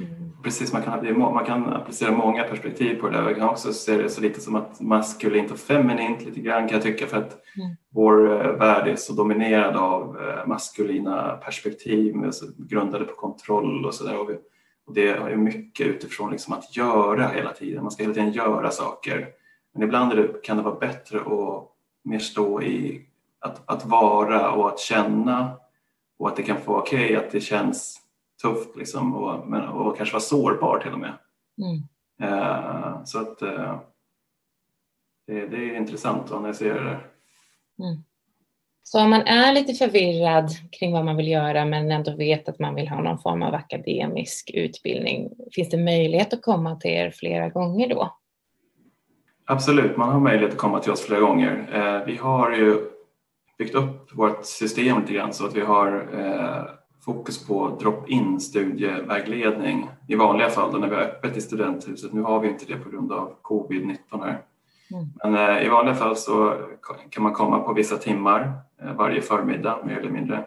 mm. 0.00 0.42
precis. 0.42 0.72
Man 0.72 0.82
kan, 0.82 1.18
man 1.18 1.44
kan 1.44 1.72
applicera 1.72 2.10
många 2.10 2.42
perspektiv 2.42 2.94
på 2.94 3.08
det 3.08 3.16
där. 3.16 3.22
Man 3.22 3.34
kan 3.34 3.48
också 3.48 3.72
se 3.72 3.96
det 3.96 4.08
så 4.08 4.20
lite 4.20 4.40
som 4.40 4.56
att 4.56 4.80
maskulint 4.80 5.50
och 5.50 5.58
feminint 5.58 6.24
lite 6.24 6.40
grann 6.40 6.68
kan 6.68 6.76
jag 6.76 6.82
tycka 6.82 7.06
för 7.06 7.16
att 7.16 7.38
mm. 7.56 7.76
vår 7.90 8.46
eh, 8.46 8.52
värld 8.52 8.88
är 8.88 8.96
så 8.96 9.12
dominerad 9.12 9.76
av 9.76 10.16
eh, 10.20 10.46
maskulina 10.46 11.40
perspektiv 11.44 12.14
grundade 12.56 13.04
på 13.04 13.14
kontroll 13.14 13.86
och 13.86 13.94
sådär. 13.94 14.38
Det 14.94 15.08
är 15.08 15.36
mycket 15.36 15.86
utifrån 15.86 16.30
liksom 16.30 16.54
att 16.54 16.76
göra 16.76 17.28
hela 17.28 17.52
tiden. 17.52 17.82
Man 17.82 17.90
ska 17.90 18.02
hela 18.02 18.14
tiden 18.14 18.32
göra 18.32 18.70
saker. 18.70 19.28
Men 19.72 19.82
ibland 19.82 20.16
det, 20.16 20.42
kan 20.42 20.56
det 20.56 20.62
vara 20.62 20.78
bättre 20.78 21.18
att 21.20 21.68
mer 22.04 22.18
stå 22.18 22.62
i 22.62 23.06
att, 23.38 23.70
att 23.70 23.86
vara 23.86 24.52
och 24.52 24.68
att 24.68 24.78
känna 24.78 25.56
och 26.18 26.28
att 26.28 26.36
det 26.36 26.42
kan 26.42 26.60
få 26.60 26.72
vara 26.72 26.82
okej 26.82 27.04
okay, 27.04 27.16
att 27.16 27.30
det 27.30 27.40
känns 27.40 28.00
tufft 28.42 28.76
liksom, 28.76 29.14
och, 29.14 29.48
men, 29.48 29.68
och 29.68 29.96
kanske 29.96 30.12
vara 30.12 30.20
sårbar 30.20 30.78
till 30.78 30.92
och 30.92 30.98
med. 30.98 31.18
Mm. 31.58 32.32
Uh, 32.32 33.04
så 33.04 33.18
att 33.18 33.42
uh, 33.42 33.78
det, 35.26 35.46
det, 35.46 35.56
är 35.56 35.76
intressant 35.76 36.24
att 36.24 36.32
analysera 36.32 36.74
det 36.74 36.90
där. 36.90 37.10
Mm. 37.78 38.02
Så 38.88 39.00
om 39.00 39.10
man 39.10 39.20
är 39.20 39.52
lite 39.52 39.74
förvirrad 39.74 40.50
kring 40.72 40.92
vad 40.92 41.04
man 41.04 41.16
vill 41.16 41.28
göra 41.28 41.64
men 41.64 41.90
ändå 41.90 42.16
vet 42.16 42.48
att 42.48 42.58
man 42.58 42.74
vill 42.74 42.88
ha 42.88 43.02
någon 43.02 43.18
form 43.18 43.42
av 43.42 43.54
akademisk 43.54 44.50
utbildning, 44.54 45.30
finns 45.52 45.70
det 45.70 45.76
möjlighet 45.76 46.32
att 46.32 46.42
komma 46.42 46.76
till 46.76 46.90
er 46.90 47.10
flera 47.10 47.48
gånger 47.48 47.88
då? 47.88 48.16
Absolut, 49.44 49.96
man 49.96 50.12
har 50.12 50.20
möjlighet 50.20 50.52
att 50.52 50.58
komma 50.58 50.78
till 50.78 50.92
oss 50.92 51.00
flera 51.00 51.20
gånger. 51.20 51.68
Eh, 51.72 52.06
vi 52.06 52.16
har 52.16 52.52
ju 52.52 52.80
byggt 53.58 53.74
upp 53.74 54.10
vårt 54.12 54.44
system 54.44 55.00
lite 55.00 55.12
grann 55.12 55.32
så 55.32 55.46
att 55.46 55.56
vi 55.56 55.60
har 55.60 56.08
eh, 56.14 56.70
fokus 57.04 57.46
på 57.46 57.76
drop-in 57.80 58.40
studievägledning 58.40 59.88
i 60.08 60.14
vanliga 60.14 60.48
fall 60.48 60.72
då 60.72 60.78
när 60.78 60.88
vi 60.88 60.94
har 60.94 61.02
öppet 61.02 61.36
i 61.36 61.40
studenthuset. 61.40 62.12
Nu 62.12 62.22
har 62.22 62.40
vi 62.40 62.48
inte 62.48 62.64
det 62.68 62.76
på 62.76 62.90
grund 62.90 63.12
av 63.12 63.34
covid-19 63.42 64.24
här. 64.24 64.42
Mm. 64.92 65.06
Men 65.24 65.34
eh, 65.34 65.66
i 65.66 65.68
vanliga 65.68 65.94
fall 65.94 66.16
så 66.16 66.54
kan 67.10 67.22
man 67.22 67.32
komma 67.32 67.58
på 67.58 67.72
vissa 67.72 67.96
timmar 67.96 68.52
eh, 68.82 68.92
varje 68.92 69.22
förmiddag 69.22 69.78
mer 69.84 69.98
eller 69.98 70.10
mindre, 70.10 70.44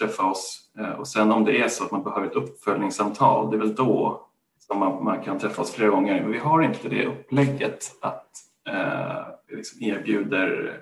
träffa 0.00 0.22
oss 0.22 0.70
eh, 0.78 0.90
och 0.90 1.08
sen 1.08 1.32
om 1.32 1.44
det 1.44 1.62
är 1.62 1.68
så 1.68 1.84
att 1.84 1.90
man 1.90 2.02
behöver 2.02 2.26
ett 2.26 2.34
uppföljningssamtal, 2.34 3.50
det 3.50 3.56
är 3.56 3.58
väl 3.58 3.74
då 3.74 4.26
som 4.66 4.78
man, 4.78 5.04
man, 5.04 5.22
kan 5.22 5.40
oss 5.56 5.72
flera 5.72 5.90
gånger. 5.90 6.22
Men 6.22 6.32
vi 6.32 6.38
har 6.38 6.62
inte 6.62 6.88
det 6.88 7.06
upplägget 7.06 7.84
att 8.00 8.30
eh, 8.68 9.26
vi 9.48 9.56
liksom 9.56 9.82
erbjuder 9.82 10.78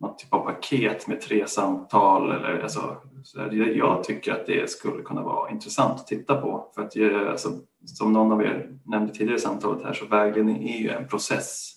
något 0.00 0.18
typ 0.18 0.32
av 0.32 0.40
paket 0.40 1.06
med 1.06 1.20
tre 1.20 1.46
samtal. 1.46 2.32
Eller, 2.32 2.60
alltså, 2.60 2.96
jag 3.74 4.04
tycker 4.04 4.32
att 4.32 4.46
det 4.46 4.70
skulle 4.70 5.02
kunna 5.02 5.22
vara 5.22 5.50
intressant 5.50 6.00
att 6.00 6.06
titta 6.06 6.40
på. 6.40 6.72
För 6.74 6.82
att, 6.82 7.30
alltså, 7.30 7.48
som 7.84 8.12
någon 8.12 8.32
av 8.32 8.42
er 8.42 8.78
nämnde 8.84 9.12
tidigare 9.12 9.36
i 9.36 9.40
samtalet 9.40 9.84
här 9.84 9.92
så 9.92 10.06
vägen 10.06 10.48
är 10.48 10.78
ju 10.78 10.90
en 10.90 11.08
process. 11.08 11.75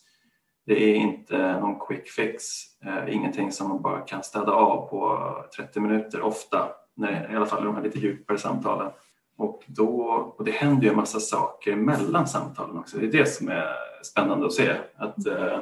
Det 0.69 0.83
är 0.83 0.95
inte 0.95 1.59
någon 1.59 1.79
quick 1.79 2.09
fix, 2.09 2.43
eh, 2.85 3.15
ingenting 3.15 3.51
som 3.51 3.69
man 3.69 3.81
bara 3.81 4.01
kan 4.01 4.23
städa 4.23 4.51
av 4.51 4.89
på 4.89 5.19
30 5.57 5.79
minuter 5.79 6.21
ofta, 6.21 6.71
när, 6.95 7.31
i 7.33 7.35
alla 7.35 7.45
fall 7.45 7.61
i 7.61 7.65
de 7.65 7.75
här 7.75 7.83
lite 7.83 7.99
djupare 7.99 8.37
samtalen. 8.37 8.91
Och, 9.37 9.63
då, 9.67 9.97
och 10.37 10.45
det 10.45 10.51
händer 10.51 10.83
ju 10.83 10.89
en 10.89 10.95
massa 10.95 11.19
saker 11.19 11.75
mellan 11.75 12.27
samtalen 12.27 12.77
också. 12.77 12.97
Det 12.97 13.05
är 13.05 13.11
det 13.11 13.25
som 13.25 13.49
är 13.49 13.65
spännande 14.03 14.45
att 14.45 14.53
se. 14.53 14.71
Att, 14.97 15.27
eh, 15.27 15.59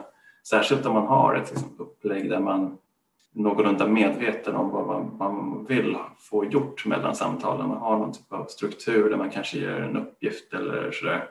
särskilt 0.49 0.85
om 0.85 0.93
man 0.93 1.07
har 1.07 1.35
ett 1.35 1.49
liksom, 1.51 1.69
upplägg 1.77 2.29
där 2.29 2.39
man 2.39 2.77
är 3.35 3.41
någorlunda 3.41 3.87
medveten 3.87 4.55
om 4.55 4.69
vad 4.69 4.87
man, 4.87 5.17
man, 5.17 5.65
vill 5.65 5.97
få 6.19 6.45
gjort 6.45 6.85
mellan 6.85 7.15
samtalen. 7.15 7.67
Man 7.67 7.77
har 7.77 7.97
någon 7.97 8.13
typ 8.13 8.33
av 8.33 8.45
struktur 8.45 9.09
där 9.09 9.17
man 9.17 9.29
kanske 9.29 9.57
ger 9.57 9.81
en 9.81 9.97
uppgift 9.97 10.53
eller 10.53 10.91
sådär. 10.91 11.29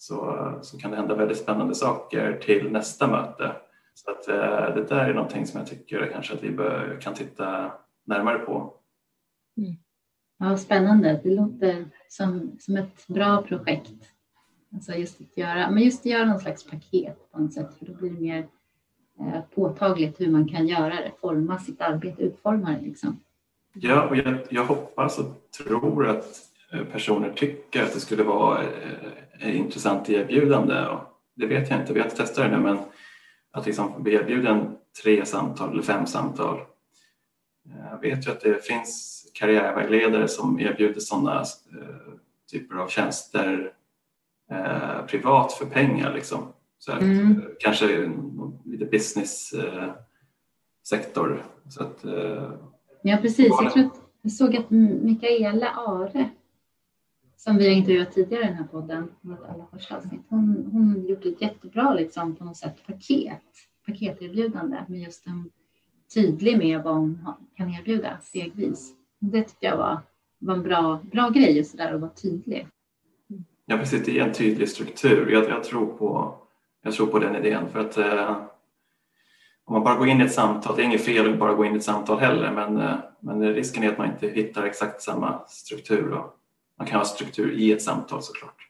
Så, 0.00 0.58
så 0.62 0.78
kan 0.78 0.90
det 0.90 0.96
hända 0.96 1.14
väldigt 1.14 1.38
spännande 1.38 1.74
saker 1.74 2.38
till 2.42 2.72
nästa 2.72 3.06
möte. 3.06 3.52
Så 3.94 4.10
att, 4.10 4.28
eh, 4.28 4.74
det 4.74 4.86
där 4.88 5.08
är 5.08 5.14
någonting 5.14 5.46
som 5.46 5.60
jag 5.60 5.68
tycker 5.68 6.10
kanske 6.12 6.34
att 6.34 6.42
vi 6.42 6.50
bör, 6.50 6.98
kan 7.00 7.14
titta 7.14 7.72
närmare 8.04 8.38
på. 8.38 8.74
Mm. 9.56 9.76
Ja, 10.38 10.56
spännande. 10.56 11.20
Det 11.22 11.30
låter 11.30 11.84
som, 12.08 12.56
som 12.60 12.76
ett 12.76 13.06
bra 13.06 13.42
projekt. 13.42 13.92
Alltså 14.74 14.92
just 14.92 15.20
att 15.20 15.36
göra, 15.36 15.70
men 15.70 15.82
just 15.82 16.00
att 16.00 16.06
göra 16.06 16.24
någon 16.24 16.40
slags 16.40 16.64
paket 16.64 17.32
på 17.32 17.38
något 17.40 17.52
sätt, 17.52 17.74
för 17.78 17.86
då 17.86 17.92
blir 17.92 18.10
det 18.10 18.20
mer 18.20 18.48
eh, 19.20 19.40
påtagligt 19.54 20.20
hur 20.20 20.30
man 20.30 20.48
kan 20.48 20.66
göra 20.68 20.94
det, 20.94 21.12
forma 21.20 21.58
sitt 21.58 21.80
arbete, 21.80 22.22
utforma 22.22 22.70
det. 22.70 22.80
Liksom. 22.80 23.20
Ja, 23.72 24.08
och 24.08 24.16
jag, 24.16 24.38
jag 24.50 24.64
hoppas 24.64 25.18
och 25.18 25.50
tror 25.58 26.06
att 26.06 26.47
personer 26.92 27.32
tycker 27.32 27.82
att 27.82 27.94
det 27.94 28.00
skulle 28.00 28.22
vara 28.22 28.62
ett 28.62 28.70
eh, 29.40 29.56
intressant 29.56 30.10
erbjudande. 30.10 30.86
Och 30.86 31.00
det 31.34 31.46
vet 31.46 31.70
jag 31.70 31.80
inte, 31.80 31.92
vi 31.92 32.00
har 32.00 32.06
inte 32.06 32.16
testat 32.16 32.50
det 32.50 32.56
nu, 32.56 32.62
men 32.62 32.78
att 33.52 33.66
liksom 33.66 34.02
bli 34.02 34.14
erbjuden 34.14 34.76
tre 35.02 35.26
samtal 35.26 35.72
eller 35.72 35.82
fem 35.82 36.06
samtal. 36.06 36.60
Jag 37.90 38.00
vet 38.00 38.26
ju 38.26 38.30
att 38.30 38.40
det 38.40 38.66
finns 38.66 39.14
karriärvägledare 39.34 40.28
som 40.28 40.60
erbjuder 40.60 41.00
sådana 41.00 41.40
eh, 41.40 42.12
typer 42.50 42.76
av 42.76 42.88
tjänster 42.88 43.72
eh, 44.50 45.06
privat 45.06 45.52
för 45.52 45.66
pengar. 45.66 46.14
Liksom. 46.14 46.52
Så 46.78 46.92
att, 46.92 47.00
mm. 47.00 47.38
Eh, 47.38 47.44
kanske 47.58 48.10
lite 48.64 48.84
business 48.84 49.52
eh, 49.52 49.88
eh, 52.04 52.50
ja 53.02 53.16
precis, 53.22 53.46
jag, 53.48 53.72
tror 53.72 53.84
att 53.84 53.92
jag 54.22 54.32
såg 54.32 54.56
att 54.56 54.70
Mikaela 54.70 55.70
Are 55.70 56.30
som 57.38 57.56
vi 57.56 57.68
har 57.68 57.74
intervjuat 57.74 58.12
tidigare 58.12 58.44
i 58.44 58.46
den 58.46 58.56
här 58.56 58.64
podden, 58.64 59.08
allra 59.48 59.66
första 59.72 59.96
avsnitt, 59.96 60.20
hon, 60.28 60.68
hon 60.72 61.06
gjort 61.06 61.24
ett 61.24 61.42
jättebra 61.42 61.94
liksom, 61.94 62.36
på 62.36 62.44
något 62.44 62.56
sätt 62.56 62.86
paket, 62.86 63.42
paketerbjudande 63.86 64.84
med 64.88 65.00
just 65.00 65.26
en 65.26 65.50
tydlig 66.14 66.58
med 66.58 66.82
vad 66.82 66.94
hon 66.94 67.26
kan 67.56 67.70
erbjuda 67.70 68.18
stegvis. 68.22 68.94
Det 69.18 69.42
tyckte 69.42 69.66
jag 69.66 69.76
var, 69.76 69.98
var 70.38 70.54
en 70.54 70.62
bra, 70.62 71.00
bra 71.12 71.28
grej, 71.28 71.56
just 71.56 71.76
det 71.76 71.84
där 71.84 71.94
att 71.94 72.00
vara 72.00 72.10
tydlig. 72.10 72.66
Ja, 73.66 73.78
precis. 73.78 74.04
Det 74.04 74.18
är 74.18 74.26
en 74.26 74.32
tydlig 74.32 74.68
struktur. 74.68 75.30
Jag, 75.30 75.48
jag, 75.48 75.64
tror, 75.64 75.86
på, 75.86 76.34
jag 76.82 76.92
tror 76.92 77.06
på 77.06 77.18
den 77.18 77.36
idén. 77.36 77.68
För 77.68 77.80
att 77.80 77.98
eh, 77.98 78.42
om 79.64 79.74
man 79.74 79.84
bara 79.84 79.98
går 79.98 80.08
in 80.08 80.20
i 80.20 80.24
ett 80.24 80.32
samtal, 80.32 80.76
det 80.76 80.82
är 80.82 80.84
inget 80.84 81.04
fel 81.04 81.32
att 81.32 81.38
bara 81.38 81.54
gå 81.54 81.64
in 81.64 81.74
i 81.74 81.76
ett 81.76 81.84
samtal 81.84 82.18
heller, 82.18 82.52
men, 82.52 82.76
eh, 82.76 82.96
men 83.20 83.54
risken 83.54 83.82
är 83.82 83.92
att 83.92 83.98
man 83.98 84.10
inte 84.10 84.28
hittar 84.28 84.62
exakt 84.62 85.02
samma 85.02 85.46
struktur. 85.46 86.12
Och 86.12 86.37
man 86.78 86.86
kan 86.86 86.98
ha 86.98 87.04
struktur 87.04 87.58
i 87.58 87.72
ett 87.72 87.82
samtal 87.82 88.22
såklart. 88.22 88.68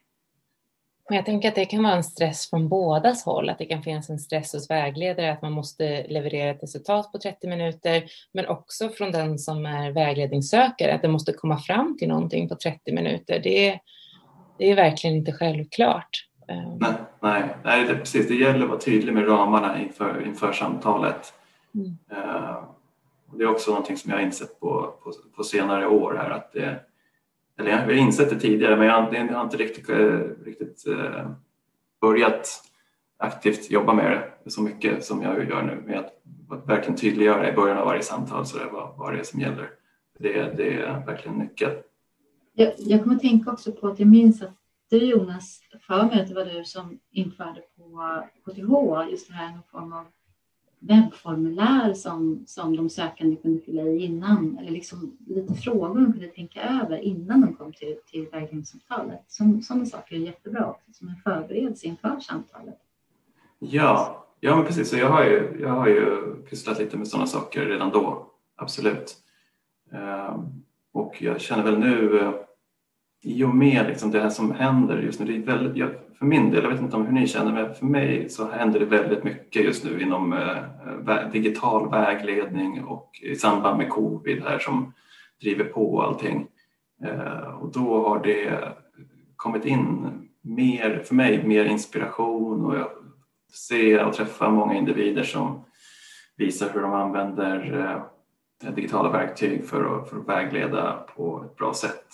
Men 1.09 1.17
jag 1.17 1.27
tänker 1.27 1.49
att 1.49 1.55
det 1.55 1.65
kan 1.65 1.83
vara 1.83 1.95
en 1.95 2.05
stress 2.05 2.51
från 2.51 2.69
bådas 2.69 3.25
håll, 3.25 3.49
att 3.49 3.59
det 3.59 3.65
kan 3.65 3.83
finnas 3.83 4.11
en 4.11 4.19
stress 4.19 4.53
hos 4.53 4.71
vägledare 4.71 5.33
att 5.33 5.43
man 5.43 5.53
måste 5.53 6.07
leverera 6.09 6.51
ett 6.51 6.63
resultat 6.63 7.13
på 7.13 7.19
30 7.19 7.49
minuter, 7.49 8.05
men 8.33 8.47
också 8.47 8.89
från 8.89 9.13
den 9.13 9.39
som 9.39 9.67
är 9.67 9.91
vägledningssökare, 9.91 10.95
att 10.95 11.03
det 11.03 11.09
måste 11.09 11.33
komma 11.33 11.59
fram 11.59 11.97
till 11.99 12.09
någonting 12.09 12.49
på 12.49 12.55
30 12.55 12.93
minuter. 12.93 13.41
Det 13.43 13.69
är, 13.69 13.81
det 14.59 14.71
är 14.71 14.77
verkligen 14.77 15.17
inte 15.17 15.33
självklart. 15.33 16.29
Ehm. 16.49 16.79
Nej, 16.81 16.93
nej, 17.21 17.57
nej 17.65 17.85
det, 17.85 17.95
precis. 17.95 18.29
Det 18.29 18.35
gäller 18.35 18.63
att 18.63 18.69
vara 18.69 18.81
tydlig 18.81 19.15
med 19.15 19.29
ramarna 19.29 19.83
inför, 19.83 20.27
inför 20.27 20.53
samtalet. 20.53 21.33
Mm. 21.75 21.99
Uh, 22.13 22.65
det 23.33 23.45
är 23.45 23.51
också 23.51 23.71
någonting 23.71 23.97
som 23.97 24.11
jag 24.11 24.19
har 24.19 24.25
insett 24.25 24.61
på, 24.61 24.95
på, 25.03 25.13
på 25.37 25.45
senare 25.45 25.87
år 25.87 26.15
här, 26.23 26.31
att 26.31 26.53
det, 26.53 26.81
eller 27.59 27.71
jag 27.71 27.79
har 27.79 27.93
insett 27.93 28.31
det 28.31 28.41
tidigare 28.41 28.77
men 28.77 28.87
jag 28.87 28.95
har, 29.35 29.45
inte 29.45 29.57
riktigt, 29.57 29.89
eh, 29.89 30.21
riktigt 30.45 30.87
eh, 30.87 31.31
börjat 32.01 32.63
aktivt 33.19 33.71
jobba 33.71 33.93
med 33.93 34.31
det 34.45 34.51
så 34.51 34.63
mycket 34.63 35.05
som 35.05 35.23
jag 35.23 35.49
gör 35.49 35.63
nu 35.63 35.83
med 35.87 35.99
att 35.99 36.69
verkligen 36.69 36.97
tydliggöra 36.97 37.53
i 37.53 37.53
början 37.53 37.79
av 37.79 37.87
varje 37.87 38.03
samtal 38.03 38.47
så 38.47 38.59
det 38.59 38.65
vad, 38.73 38.97
vad 38.97 39.13
det 39.13 39.19
är 39.19 39.25
som 39.25 39.41
gäller. 39.41 39.71
Det, 40.19 40.57
det 40.57 40.75
är 40.75 41.07
verkligen 41.07 41.39
nyckeln. 41.39 41.73
Jag, 42.53 42.73
jag 42.79 43.03
kommer 43.03 43.17
att 43.17 43.23
tänka 43.23 43.51
också 43.51 43.73
på 43.73 43.89
att 43.89 43.99
jag 43.99 44.09
minns 44.09 44.43
att 44.43 44.55
du 44.91 44.97
Jonas, 44.97 45.61
för 45.81 46.05
mig 46.05 46.21
att 46.21 46.29
det 46.29 46.35
var 46.35 46.45
du 46.45 46.65
som 46.65 46.99
införde 47.11 47.61
på 47.77 48.23
KTH 48.47 49.11
just 49.11 49.29
det 49.29 49.35
här 49.35 49.51
någon 49.51 49.63
form 49.71 49.93
av 49.93 50.07
webbformulär 50.79 51.95
som, 51.95 52.45
som 52.47 52.77
de 52.77 52.91
sökande 52.91 53.37
kunde 53.37 53.61
fylla 53.61 53.83
i 53.83 54.05
innan, 54.05 54.59
eller 54.59 54.71
liksom 54.71 55.17
lite 55.27 55.55
frågor 55.55 56.01
de 56.01 56.13
kunde 56.13 56.27
tänka 56.29 56.63
över 56.63 56.99
innan 56.99 57.41
de 57.41 57.55
kom 57.55 57.73
till, 57.73 57.97
till 58.11 58.27
vägledningssamtalet. 58.33 59.21
Sådana 59.63 59.87
saker 59.87 60.17
är 60.17 60.19
jättebra 60.19 60.71
också, 60.71 60.93
som 60.93 61.09
en 61.09 61.17
förberedelse 61.25 61.87
inför 61.87 62.21
samtalet. 62.21 62.79
Ja, 63.59 64.27
ja 64.41 64.57
men 64.57 64.65
precis. 64.65 64.91
Så 64.91 64.97
jag, 64.97 65.11
har 65.11 65.25
ju, 65.25 65.57
jag 65.61 65.69
har 65.69 65.87
ju 65.87 66.35
pysslat 66.51 66.79
lite 66.79 66.97
med 66.97 67.09
sådana 67.09 67.27
saker 67.27 67.65
redan 67.67 67.91
då, 67.91 68.27
absolut. 68.57 69.17
Ehm, 69.93 70.63
och 70.93 71.23
jag 71.23 71.41
känner 71.41 71.65
väl 71.65 71.79
nu 71.79 72.21
eh, 72.21 72.35
i 73.23 73.45
och 73.45 73.55
med 73.55 73.87
liksom 73.87 74.11
det 74.11 74.21
här 74.21 74.31
som 74.31 74.53
händer 74.53 74.99
just 74.99 75.21
nu, 75.21 75.27
det 75.27 75.37
är 75.37 75.57
väldigt, 75.57 75.77
jag, 75.77 75.91
för 76.19 76.27
min 76.27 76.51
del, 76.51 76.63
jag 76.63 76.71
vet 76.71 76.81
inte 76.81 76.97
om 76.97 77.07
hur 77.07 77.13
ni 77.13 77.27
känner, 77.27 77.53
men 77.53 77.75
för 77.75 77.87
mig 77.87 78.29
så 78.29 78.51
händer 78.51 78.81
det 78.81 78.87
väldigt 78.87 79.25
mycket 79.25 79.65
just 79.65 79.85
nu 79.85 80.03
inom 80.03 80.33
eh, 80.33 81.31
digital 81.33 81.91
vägledning 81.91 82.85
och 82.85 83.11
i 83.23 83.37
samband 83.37 83.79
med 83.79 83.89
covid 83.89 84.43
här 84.43 84.59
som 84.59 84.93
driver 85.41 85.65
på 85.65 86.03
allting. 86.03 86.47
Eh, 87.05 87.55
och 87.61 87.73
då 87.73 88.09
har 88.09 88.23
det 88.23 88.73
kommit 89.37 89.65
in 89.65 90.11
mer, 90.43 91.03
för 91.05 91.15
mig, 91.15 91.47
mer 91.47 91.65
inspiration 91.65 92.67
och 92.67 92.77
jag 92.77 92.89
ser 93.53 94.05
och 94.05 94.15
träffar 94.15 94.51
många 94.51 94.75
individer 94.75 95.23
som 95.23 95.65
visar 96.37 96.71
hur 96.73 96.81
de 96.81 96.93
använder 96.93 97.81
eh, 98.65 98.73
digitala 98.75 99.11
verktyg 99.11 99.65
för 99.65 99.85
att, 99.85 100.09
för 100.09 100.19
att 100.19 100.29
vägleda 100.29 101.07
på 101.17 101.45
ett 101.45 101.57
bra 101.57 101.75
sätt. 101.75 102.07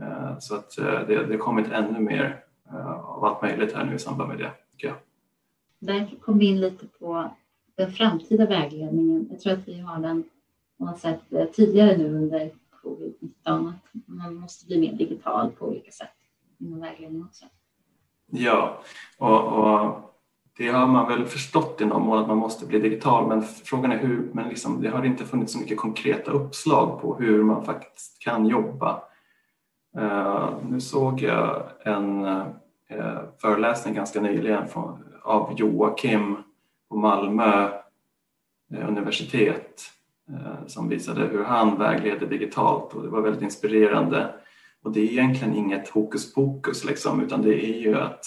Eh, 0.00 0.38
så 0.38 0.54
att 0.54 0.78
eh, 0.78 0.84
det, 0.84 1.26
det 1.26 1.32
har 1.32 1.38
kommit 1.38 1.72
ännu 1.72 2.00
mer 2.00 2.44
eh, 2.70 2.90
av 2.90 3.24
allt 3.24 3.42
möjligt 3.42 3.74
här 3.74 3.84
nu 3.84 3.94
i 3.94 3.98
samband 3.98 4.28
med 4.28 4.38
det. 4.38 4.52
Jag. 4.76 4.94
Där 5.78 6.10
kom 6.20 6.38
vi 6.38 6.46
in 6.46 6.60
lite 6.60 6.86
på 6.86 7.30
den 7.76 7.92
framtida 7.92 8.46
vägledningen. 8.46 9.28
Jag 9.30 9.40
tror 9.40 9.52
att 9.52 9.68
vi 9.68 9.80
har 9.80 9.98
den 10.00 10.24
på 10.78 10.84
något 10.84 10.98
sätt 10.98 11.20
tidigare 11.52 11.96
nu 11.96 12.14
under 12.14 12.50
covid-19 12.82 13.68
att 13.68 13.74
man 14.06 14.34
måste 14.34 14.66
bli 14.66 14.80
mer 14.80 14.92
digital 14.92 15.50
på 15.50 15.66
olika 15.66 15.90
sätt 15.90 16.08
inom 16.58 16.80
vägledning 16.80 17.24
också. 17.24 17.44
Ja, 18.30 18.82
och, 19.18 19.42
och 19.42 20.10
det 20.56 20.68
har 20.68 20.86
man 20.86 21.08
väl 21.08 21.26
förstått 21.26 21.80
i 21.80 21.84
någon 21.84 22.02
mån 22.02 22.18
att 22.18 22.28
man 22.28 22.36
måste 22.36 22.66
bli 22.66 22.78
digital 22.78 23.28
men 23.28 23.42
frågan 23.42 23.92
är 23.92 23.98
hur, 23.98 24.30
men 24.32 24.48
liksom, 24.48 24.82
det 24.82 24.88
har 24.88 25.04
inte 25.04 25.24
funnits 25.24 25.52
så 25.52 25.58
mycket 25.58 25.78
konkreta 25.78 26.30
uppslag 26.30 27.00
på 27.00 27.16
hur 27.16 27.44
man 27.44 27.64
faktiskt 27.64 28.18
kan 28.18 28.46
jobba 28.46 29.02
Eh, 29.96 30.50
nu 30.68 30.80
såg 30.80 31.20
jag 31.20 31.62
en 31.84 32.24
eh, 32.88 33.18
föreläsning 33.40 33.94
ganska 33.94 34.20
nyligen 34.20 34.62
av 35.22 35.54
Joakim 35.56 36.36
på 36.88 36.96
Malmö 36.96 37.68
eh, 38.74 38.88
universitet 38.88 39.82
som 40.66 40.88
visade 40.88 41.20
hur 41.20 41.44
han 41.44 41.78
vägleder 41.78 42.26
digitalt 42.26 42.94
och 42.94 43.02
det 43.02 43.08
var 43.08 43.20
väldigt 43.20 43.42
inspirerande. 43.42 44.34
Och 44.82 44.92
det 44.92 45.00
är 45.00 45.04
egentligen 45.04 45.54
inget 45.54 45.88
hokus 45.88 46.34
pokus 46.34 46.84
liksom, 46.84 47.22
utan 47.22 47.42
det 47.42 47.64
är 47.64 47.80
ju 47.80 47.96
att 47.96 48.26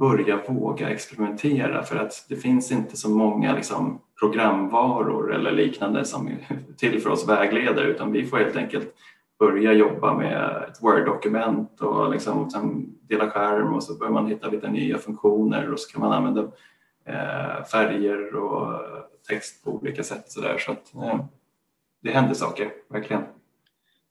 börja 0.00 0.40
våga 0.48 0.88
experimentera 0.88 1.82
för 1.82 1.96
att 1.96 2.26
det 2.28 2.36
finns 2.36 2.72
inte 2.72 2.96
så 2.96 3.10
många 3.10 3.54
liksom, 3.54 4.00
programvaror 4.20 5.34
eller 5.34 5.52
liknande 5.52 6.04
som 6.04 6.28
är 6.28 6.58
till 6.76 7.00
för 7.00 7.10
oss 7.10 7.28
vägledare 7.28 7.86
utan 7.86 8.12
vi 8.12 8.26
får 8.26 8.38
helt 8.38 8.56
enkelt 8.56 8.94
börja 9.38 9.72
jobba 9.72 10.14
med 10.14 10.64
ett 10.68 10.82
Word-dokument 10.82 11.80
och 11.80 12.10
liksom, 12.10 12.50
sen 12.50 12.98
dela 13.00 13.30
skärm 13.30 13.74
och 13.74 13.82
så 13.82 13.98
börjar 13.98 14.12
man 14.12 14.26
hitta 14.26 14.48
lite 14.48 14.68
nya 14.68 14.98
funktioner 14.98 15.72
och 15.72 15.80
så 15.80 15.92
kan 15.92 16.00
man 16.00 16.12
använda 16.12 16.40
eh, 17.04 17.64
färger 17.64 18.34
och 18.36 18.82
text 19.28 19.64
på 19.64 19.70
olika 19.70 20.02
sätt. 20.02 20.30
Så, 20.30 20.40
där. 20.40 20.58
så 20.58 20.72
att, 20.72 20.94
eh, 20.94 21.24
det 22.02 22.10
händer 22.10 22.34
saker, 22.34 22.70
verkligen. 22.88 23.22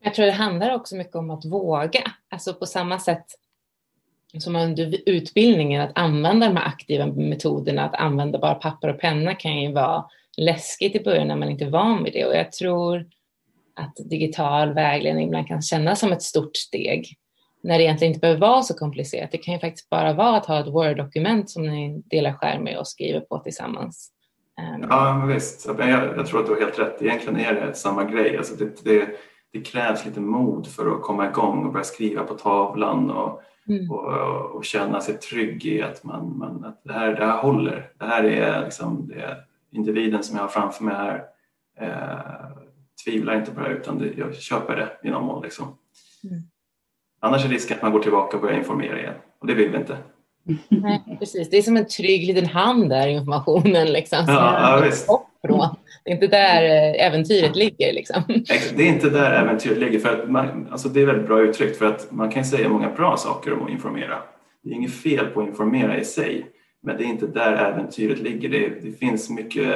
Jag 0.04 0.14
tror 0.14 0.26
det 0.26 0.32
handlar 0.32 0.76
också 0.76 0.96
mycket 0.96 1.16
om 1.16 1.30
att 1.30 1.46
våga, 1.46 2.12
alltså 2.30 2.54
på 2.54 2.66
samma 2.66 3.00
sätt 3.00 3.26
som 4.40 4.56
under 4.56 5.02
utbildningen, 5.06 5.82
att 5.82 5.92
använda 5.96 6.48
de 6.48 6.56
här 6.56 6.68
aktiva 6.68 7.06
metoderna, 7.06 7.86
att 7.86 7.96
använda 7.96 8.40
bara 8.40 8.56
papper 8.56 8.88
och 8.88 9.00
penna 9.00 9.36
kan 9.36 9.62
ju 9.62 9.74
vara 9.74 10.06
läskigt 10.38 10.96
i 10.96 11.04
början 11.04 11.28
när 11.28 11.36
man 11.36 11.50
inte 11.50 11.66
är 11.66 11.70
van 11.70 12.04
vid 12.04 12.14
det 12.14 12.26
och 12.26 12.36
jag 12.36 12.52
tror 12.52 13.06
att 13.76 13.96
digital 14.10 14.74
vägledning 14.74 15.28
ibland 15.28 15.48
kan 15.48 15.62
kännas 15.62 16.00
som 16.00 16.12
ett 16.12 16.22
stort 16.22 16.58
steg 16.58 17.18
när 17.66 17.78
det 17.78 17.84
egentligen 17.84 18.10
inte 18.10 18.20
behöver 18.20 18.42
vara 18.42 18.62
så 18.62 18.74
komplicerat. 18.74 19.32
Det 19.32 19.38
kan 19.38 19.54
ju 19.54 19.60
faktiskt 19.60 19.90
bara 19.90 20.14
vara 20.14 20.38
att 20.38 20.46
ha 20.46 20.60
ett 20.60 20.68
Word-dokument 20.68 21.50
som 21.50 21.64
ni 21.64 22.04
delar 22.06 22.34
skärm 22.34 22.64
med 22.64 22.78
och 22.78 22.88
skriver 22.88 23.20
på 23.20 23.40
tillsammans. 23.40 24.12
Ehm. 24.62 24.88
Ja, 24.90 25.26
visst. 25.28 25.68
Jag, 25.68 25.90
jag, 25.90 26.26
tror 26.26 26.40
att 26.40 26.46
du 26.46 26.54
har 26.54 26.62
helt 26.62 26.80
rätt. 26.80 27.02
Egentligen 27.02 27.40
är 27.40 27.54
det 27.54 27.74
samma 27.74 28.04
grej. 28.04 28.38
Alltså 28.38 28.56
det, 28.56 28.84
det, 28.84 29.08
det, 29.54 29.62
krävs 29.62 30.06
lite 30.06 30.20
mod 30.20 30.68
för 30.68 30.96
att 30.96 31.02
komma 31.02 31.30
igång 31.30 31.66
och 31.66 31.72
börja 31.72 31.84
skriva 31.84 32.24
på 32.24 32.34
tavlan 32.34 33.12
och, 33.12 33.42
mm. 33.68 33.92
och, 33.92 34.56
och, 34.56 34.66
känna 34.66 35.02
sig 35.02 35.18
trygg 35.18 35.66
i 35.66 35.82
att, 35.82 36.04
man, 36.04 36.38
man, 36.38 36.66
att 36.66 36.82
det, 36.84 36.94
här, 36.94 37.16
det 37.16 37.26
här 37.26 37.42
håller. 37.42 37.92
Det 38.00 38.06
här 38.06 38.24
är 38.24 38.64
liksom 38.64 39.08
det 39.08 39.38
individen 39.72 40.24
som 40.24 40.36
jag 40.36 40.44
har 40.44 40.50
framför 40.50 40.84
mig 40.84 40.96
här. 40.96 41.24
Eh, 41.80 42.65
tvivlar 43.06 43.36
inte 43.36 43.52
på 43.52 43.62
det 43.62 43.70
utan 43.70 44.00
det, 44.00 44.12
jag 44.18 44.36
köper 44.36 44.76
det 44.76 45.08
i 45.08 45.12
någon 45.12 45.26
mån. 45.26 45.44
Liksom. 45.44 45.78
Mm. 46.24 46.42
Annars 47.20 47.46
är 47.46 47.50
risken 47.50 47.78
att 47.78 47.84
man 47.84 47.92
går 47.92 48.00
tillbaka 48.00 48.38
och 48.38 48.44
börjar 48.44 48.58
informera 48.58 49.00
igen 49.00 49.14
och 49.40 49.48
det 49.48 49.54
vill 49.54 49.70
vi 49.70 49.78
inte. 49.78 49.98
Nej, 50.70 51.18
precis. 51.20 51.50
Det 51.50 51.58
är 51.58 51.62
som 51.62 51.78
en 51.78 51.88
trygg 51.88 52.28
liten 52.28 52.46
hand 52.46 52.90
där, 52.90 53.08
informationen. 53.08 53.88
Liksom, 53.88 54.26
ja, 54.28 54.76
ja, 54.78 54.86
visst. 54.86 55.08
Det 56.04 56.12
är 56.12 56.14
inte 56.14 56.28
där 56.28 56.64
eh, 56.64 57.08
äventyret 57.08 57.56
ligger. 57.56 57.94
Liksom. 57.94 58.24
Det 58.76 58.84
är 58.84 58.88
inte 58.88 59.10
där 59.10 59.32
äventyret 59.32 59.78
ligger. 59.78 60.00
För 60.00 60.22
att 60.22 60.30
man, 60.30 60.68
alltså 60.72 60.90
det 60.90 61.02
är 61.02 61.06
väldigt 61.06 61.28
bra 61.28 61.42
uttryckt 61.42 61.78
för 61.78 61.86
att 61.86 62.12
man 62.12 62.32
kan 62.32 62.46
säga 62.46 62.70
många 62.70 62.90
bra 62.90 63.18
saker 63.18 63.54
om 63.54 63.64
att 63.64 63.70
informera. 63.70 64.18
Det 64.64 64.70
är 64.70 64.74
inget 64.74 64.94
fel 64.94 65.26
på 65.26 65.42
att 65.42 65.48
informera 65.48 65.98
i 65.98 66.06
sig. 66.06 66.46
Men 66.86 66.98
det 66.98 67.04
är 67.04 67.08
inte 67.08 67.28
där 67.28 67.54
äventyret 67.54 68.20
ligger. 68.20 68.50
Det, 68.50 68.70
det 68.70 68.92
finns 68.92 69.30
mycket 69.30 69.74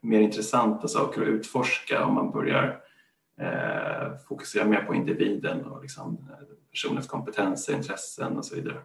mer 0.00 0.20
intressanta 0.20 0.88
saker 0.88 1.22
att 1.22 1.28
utforska 1.28 2.04
om 2.04 2.14
man 2.14 2.30
börjar 2.30 2.80
eh, 3.40 4.18
fokusera 4.28 4.64
mer 4.64 4.80
på 4.80 4.94
individen 4.94 5.64
och 5.64 5.82
liksom, 5.82 6.18
eh, 6.30 6.46
personens 6.70 7.06
kompetenser, 7.06 7.74
intressen 7.74 8.36
och 8.36 8.44
så 8.44 8.54
vidare. 8.54 8.76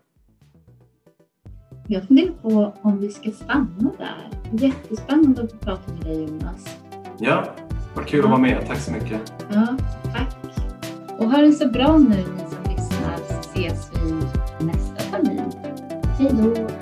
Jag 1.88 2.08
funderar 2.08 2.34
på 2.42 2.74
om 2.82 3.00
vi 3.00 3.10
ska 3.10 3.32
stanna 3.32 3.92
där. 3.98 4.30
Jättespännande 4.52 5.44
att 5.44 5.52
få 5.52 5.58
prata 5.58 5.94
med 5.94 6.04
dig 6.04 6.24
Jonas. 6.24 6.78
Ja, 7.20 7.56
vad 7.96 8.08
kul 8.08 8.20
ja. 8.20 8.26
att 8.26 8.32
vara 8.32 8.42
med. 8.42 8.68
Tack 8.68 8.80
så 8.80 8.92
mycket. 8.92 9.34
Ja, 9.52 9.78
tack. 10.04 10.36
Och 11.20 11.32
ha 11.32 11.38
det 11.38 11.52
så 11.52 11.68
bra 11.68 11.98
nu 11.98 12.16
ni 12.16 12.24
som 12.24 12.72
lyssnar 12.72 13.18
så 13.18 13.40
ses 13.40 13.92
vi 13.94 14.12
nästa 14.66 14.96
termin. 14.96 15.52
Hej 16.20 16.32
då! 16.34 16.73